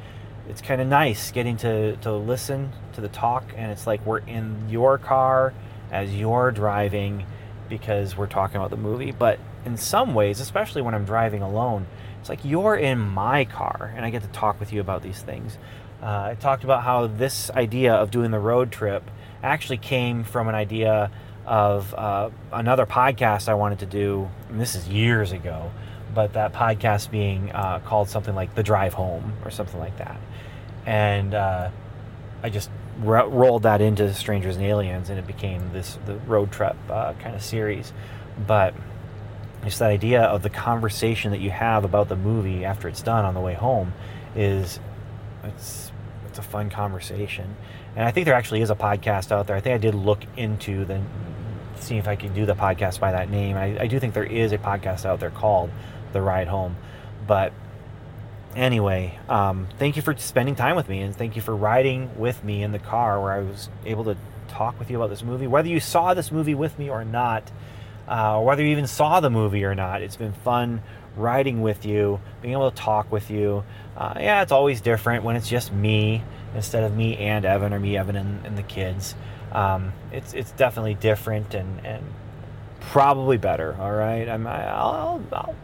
it's 0.48 0.60
kind 0.60 0.80
of 0.80 0.88
nice 0.88 1.30
getting 1.30 1.56
to, 1.58 1.96
to 1.98 2.12
listen 2.12 2.72
to 2.94 3.00
the 3.00 3.08
talk, 3.08 3.44
and 3.56 3.70
it's 3.70 3.86
like 3.86 4.04
we're 4.06 4.18
in 4.18 4.68
your 4.68 4.98
car 4.98 5.52
as 5.90 6.14
you're 6.14 6.50
driving 6.50 7.26
because 7.68 8.16
we're 8.16 8.26
talking 8.26 8.56
about 8.56 8.70
the 8.70 8.76
movie, 8.76 9.12
but 9.12 9.38
in 9.64 9.76
some 9.76 10.14
ways, 10.14 10.40
especially 10.40 10.82
when 10.82 10.94
I'm 10.94 11.04
driving 11.04 11.42
alone, 11.42 11.86
it's 12.20 12.28
like 12.28 12.44
you're 12.44 12.76
in 12.76 12.98
my 12.98 13.44
car 13.44 13.92
and 13.94 14.04
I 14.04 14.10
get 14.10 14.22
to 14.22 14.28
talk 14.28 14.58
with 14.58 14.72
you 14.72 14.80
about 14.80 15.02
these 15.02 15.20
things. 15.20 15.58
Uh, 16.02 16.30
I 16.30 16.36
talked 16.38 16.64
about 16.64 16.84
how 16.84 17.06
this 17.06 17.50
idea 17.50 17.94
of 17.94 18.10
doing 18.10 18.30
the 18.30 18.38
road 18.38 18.72
trip 18.72 19.10
actually 19.42 19.78
came 19.78 20.24
from 20.24 20.48
an 20.48 20.54
idea 20.54 21.10
of 21.46 21.94
uh, 21.94 22.30
another 22.52 22.86
podcast 22.86 23.48
I 23.48 23.54
wanted 23.54 23.80
to 23.80 23.86
do. 23.86 24.28
And 24.48 24.60
this 24.60 24.74
is 24.74 24.88
years 24.88 25.32
ago, 25.32 25.70
but 26.14 26.32
that 26.32 26.52
podcast 26.52 27.10
being 27.10 27.50
uh, 27.52 27.80
called 27.80 28.08
something 28.08 28.34
like 28.34 28.54
The 28.54 28.62
Drive 28.62 28.94
Home 28.94 29.34
or 29.44 29.50
something 29.50 29.78
like 29.78 29.98
that. 29.98 30.20
And 30.86 31.34
uh, 31.34 31.70
I 32.42 32.50
just 32.50 32.70
ro- 33.00 33.28
rolled 33.28 33.64
that 33.64 33.80
into 33.80 34.12
Strangers 34.14 34.56
and 34.56 34.64
Aliens, 34.64 35.10
and 35.10 35.18
it 35.18 35.26
became 35.26 35.72
this 35.72 35.98
the 36.06 36.16
road 36.18 36.52
trip 36.52 36.76
uh, 36.88 37.14
kind 37.14 37.34
of 37.34 37.42
series. 37.42 37.92
But 38.46 38.74
just 39.64 39.80
that 39.80 39.90
idea 39.90 40.22
of 40.22 40.42
the 40.42 40.50
conversation 40.50 41.32
that 41.32 41.40
you 41.40 41.50
have 41.50 41.84
about 41.84 42.08
the 42.08 42.16
movie 42.16 42.64
after 42.64 42.88
it's 42.88 43.02
done 43.02 43.24
on 43.24 43.34
the 43.34 43.40
way 43.40 43.54
home 43.54 43.92
is 44.34 44.78
it's 45.44 45.92
it's 46.28 46.38
a 46.38 46.42
fun 46.42 46.70
conversation. 46.70 47.56
And 47.96 48.04
I 48.04 48.10
think 48.10 48.26
there 48.26 48.34
actually 48.34 48.62
is 48.62 48.70
a 48.70 48.76
podcast 48.76 49.32
out 49.32 49.46
there. 49.46 49.56
I 49.56 49.60
think 49.60 49.74
I 49.74 49.78
did 49.78 49.94
look 49.94 50.20
into 50.36 50.84
the 50.84 51.02
see 51.80 51.96
if 51.96 52.08
I 52.08 52.16
could 52.16 52.34
do 52.34 52.46
the 52.46 52.54
podcast 52.54 53.00
by 53.00 53.12
that 53.12 53.30
name. 53.30 53.56
I, 53.56 53.80
I 53.80 53.86
do 53.86 53.98
think 54.00 54.14
there 54.14 54.24
is 54.24 54.52
a 54.52 54.58
podcast 54.58 55.04
out 55.04 55.20
there 55.20 55.30
called 55.30 55.70
The 56.12 56.22
Ride 56.22 56.48
Home. 56.48 56.76
But 57.26 57.52
anyway, 58.56 59.18
um, 59.28 59.68
thank 59.78 59.96
you 59.96 60.02
for 60.02 60.16
spending 60.16 60.54
time 60.54 60.76
with 60.76 60.88
me 60.88 61.00
and 61.00 61.14
thank 61.14 61.36
you 61.36 61.42
for 61.42 61.54
riding 61.54 62.18
with 62.18 62.42
me 62.42 62.62
in 62.62 62.72
the 62.72 62.78
car 62.78 63.20
where 63.20 63.32
I 63.32 63.40
was 63.40 63.68
able 63.84 64.04
to 64.04 64.16
talk 64.48 64.78
with 64.78 64.90
you 64.90 64.96
about 64.96 65.10
this 65.10 65.22
movie. 65.22 65.46
Whether 65.46 65.68
you 65.68 65.80
saw 65.80 66.14
this 66.14 66.32
movie 66.32 66.54
with 66.54 66.78
me 66.78 66.88
or 66.88 67.04
not, 67.04 67.50
uh, 68.08 68.40
whether 68.40 68.62
you 68.62 68.70
even 68.70 68.86
saw 68.86 69.20
the 69.20 69.30
movie 69.30 69.64
or 69.64 69.74
not. 69.74 70.00
It's 70.02 70.16
been 70.16 70.32
fun 70.32 70.82
riding 71.16 71.60
with 71.60 71.84
you, 71.84 72.20
being 72.40 72.52
able 72.52 72.70
to 72.70 72.76
talk 72.76 73.12
with 73.12 73.30
you. 73.30 73.64
Uh, 73.96 74.14
yeah, 74.16 74.42
it's 74.42 74.52
always 74.52 74.80
different 74.80 75.24
when 75.24 75.36
it's 75.36 75.48
just 75.48 75.72
me 75.72 76.22
instead 76.54 76.84
of 76.84 76.96
me 76.96 77.18
and 77.18 77.44
Evan 77.44 77.74
or 77.74 77.78
me, 77.78 77.98
Evan, 77.98 78.16
and, 78.16 78.46
and 78.46 78.56
the 78.56 78.62
kids. 78.62 79.14
Um, 79.52 79.92
it's 80.12 80.32
it's 80.34 80.52
definitely 80.52 80.94
different 80.94 81.54
and, 81.54 81.84
and 81.84 82.04
probably 82.80 83.36
better. 83.36 83.76
All 83.78 83.92
right, 83.92 84.28
I'm, 84.28 84.46
I'll, 84.46 85.22
I'll 85.32 85.54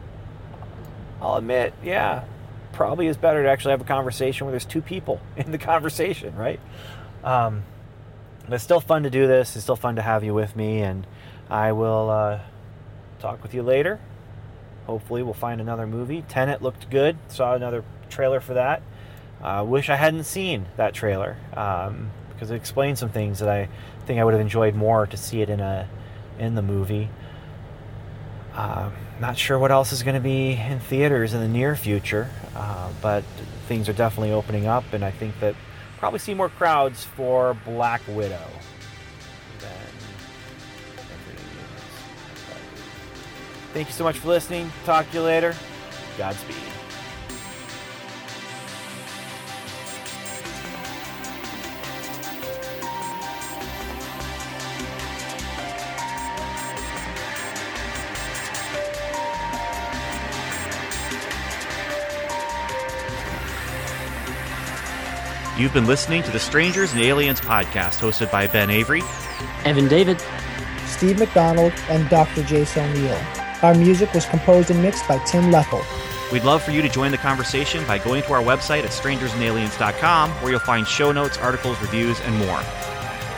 I'll 1.20 1.36
admit, 1.36 1.74
yeah, 1.82 2.24
probably 2.72 3.06
is 3.06 3.16
better 3.16 3.42
to 3.42 3.48
actually 3.48 3.72
have 3.72 3.80
a 3.80 3.84
conversation 3.84 4.46
where 4.46 4.52
there's 4.52 4.64
two 4.64 4.82
people 4.82 5.20
in 5.36 5.50
the 5.52 5.58
conversation, 5.58 6.36
right? 6.36 6.60
Um, 7.22 7.64
but 8.44 8.54
it's 8.54 8.64
still 8.64 8.80
fun 8.80 9.04
to 9.04 9.10
do 9.10 9.26
this. 9.26 9.56
It's 9.56 9.64
still 9.64 9.76
fun 9.76 9.96
to 9.96 10.02
have 10.02 10.22
you 10.22 10.34
with 10.34 10.54
me, 10.54 10.82
and 10.82 11.06
I 11.48 11.72
will 11.72 12.10
uh, 12.10 12.40
talk 13.18 13.42
with 13.42 13.54
you 13.54 13.62
later. 13.62 13.98
Hopefully, 14.86 15.22
we'll 15.22 15.32
find 15.32 15.60
another 15.60 15.86
movie. 15.86 16.22
Tenet 16.28 16.60
looked 16.60 16.90
good. 16.90 17.16
Saw 17.28 17.54
another 17.54 17.84
trailer 18.10 18.40
for 18.40 18.54
that. 18.54 18.82
Uh, 19.42 19.64
wish 19.66 19.88
I 19.88 19.96
hadn't 19.96 20.24
seen 20.24 20.66
that 20.76 20.94
trailer 20.94 21.36
um, 21.54 22.10
because 22.32 22.50
it 22.50 22.56
explained 22.56 22.98
some 22.98 23.08
things 23.08 23.38
that 23.38 23.48
I 23.48 23.68
think 24.06 24.20
I 24.20 24.24
would 24.24 24.34
have 24.34 24.40
enjoyed 24.40 24.74
more 24.74 25.06
to 25.06 25.16
see 25.16 25.40
it 25.40 25.48
in 25.48 25.60
a 25.60 25.88
in 26.38 26.54
the 26.54 26.62
movie. 26.62 27.08
Uh, 28.54 28.90
not 29.20 29.38
sure 29.38 29.58
what 29.58 29.70
else 29.70 29.92
is 29.92 30.02
going 30.02 30.14
to 30.14 30.20
be 30.20 30.52
in 30.52 30.80
theaters 30.80 31.34
in 31.34 31.40
the 31.40 31.48
near 31.48 31.76
future, 31.76 32.30
uh, 32.56 32.90
but 33.00 33.24
things 33.68 33.88
are 33.88 33.92
definitely 33.92 34.32
opening 34.32 34.66
up, 34.66 34.84
and 34.92 35.04
I 35.04 35.10
think 35.10 35.38
that 35.40 35.54
probably 35.98 36.18
see 36.18 36.34
more 36.34 36.48
crowds 36.48 37.04
for 37.04 37.54
Black 37.64 38.02
Widow 38.08 38.48
Thank 43.74 43.88
you 43.88 43.92
so 43.92 44.04
much 44.04 44.18
for 44.18 44.28
listening. 44.28 44.70
Talk 44.84 45.10
to 45.10 45.16
you 45.16 45.24
later. 45.24 45.52
Godspeed. 46.16 46.73
You've 65.56 65.72
been 65.72 65.86
listening 65.86 66.24
to 66.24 66.32
the 66.32 66.40
Strangers 66.40 66.92
and 66.92 67.00
Aliens 67.00 67.40
podcast 67.40 68.00
hosted 68.00 68.28
by 68.32 68.48
Ben 68.48 68.70
Avery, 68.70 69.02
Evan 69.64 69.86
David, 69.86 70.20
Steve 70.84 71.16
McDonald, 71.20 71.72
and 71.88 72.08
Dr. 72.08 72.42
Jason 72.42 72.90
O'Neill. 72.90 73.20
Our 73.62 73.72
music 73.72 74.12
was 74.12 74.26
composed 74.26 74.72
and 74.72 74.82
mixed 74.82 75.06
by 75.06 75.18
Tim 75.26 75.52
Leffel. 75.52 75.84
We'd 76.32 76.42
love 76.42 76.60
for 76.64 76.72
you 76.72 76.82
to 76.82 76.88
join 76.88 77.12
the 77.12 77.18
conversation 77.18 77.86
by 77.86 77.98
going 77.98 78.24
to 78.24 78.32
our 78.32 78.42
website 78.42 78.82
at 78.82 78.90
strangersandaliens.com 78.90 80.30
where 80.30 80.50
you'll 80.50 80.58
find 80.58 80.88
show 80.88 81.12
notes, 81.12 81.38
articles, 81.38 81.80
reviews, 81.80 82.20
and 82.22 82.36
more. 82.36 82.60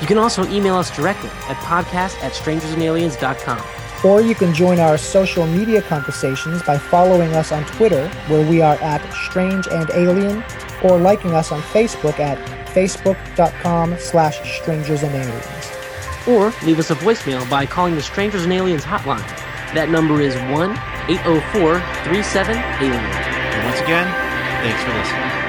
You 0.00 0.06
can 0.06 0.16
also 0.16 0.48
email 0.48 0.76
us 0.76 0.94
directly 0.96 1.28
at 1.28 1.56
podcast 1.58 2.16
at 2.22 2.32
strangersandaliens.com. 2.32 3.62
Or 4.04 4.22
you 4.22 4.34
can 4.34 4.54
join 4.54 4.78
our 4.78 4.96
social 4.96 5.46
media 5.46 5.82
conversations 5.82 6.62
by 6.62 6.78
following 6.78 7.34
us 7.34 7.52
on 7.52 7.64
Twitter, 7.66 8.08
where 8.28 8.48
we 8.48 8.62
are 8.62 8.76
at 8.76 9.02
Strange 9.12 9.66
and 9.68 9.90
Alien, 9.90 10.42
or 10.82 10.98
liking 10.98 11.32
us 11.32 11.52
on 11.52 11.60
Facebook 11.62 12.18
at 12.18 12.38
facebook.com 12.68 13.96
slash 13.98 14.60
strangers 14.60 15.02
and 15.02 15.14
aliens. 15.14 15.72
Or 16.26 16.52
leave 16.66 16.78
us 16.78 16.90
a 16.90 16.94
voicemail 16.96 17.48
by 17.48 17.66
calling 17.66 17.94
the 17.94 18.02
Strangers 18.02 18.44
and 18.44 18.52
Aliens 18.52 18.84
hotline. 18.84 19.26
That 19.74 19.88
number 19.90 20.20
is 20.20 20.34
1 20.34 20.70
804 21.08 21.80
37 22.04 22.56
Alien. 22.56 22.94
And 22.94 23.64
once 23.64 23.80
again, 23.80 24.06
thanks 24.62 24.82
for 24.82 24.92
listening. 24.92 25.45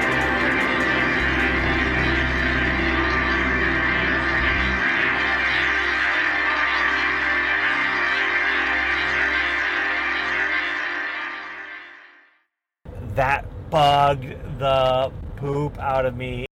Bugged 13.70 14.58
the 14.58 15.12
poop 15.36 15.78
out 15.78 16.06
of 16.06 16.16
me. 16.16 16.47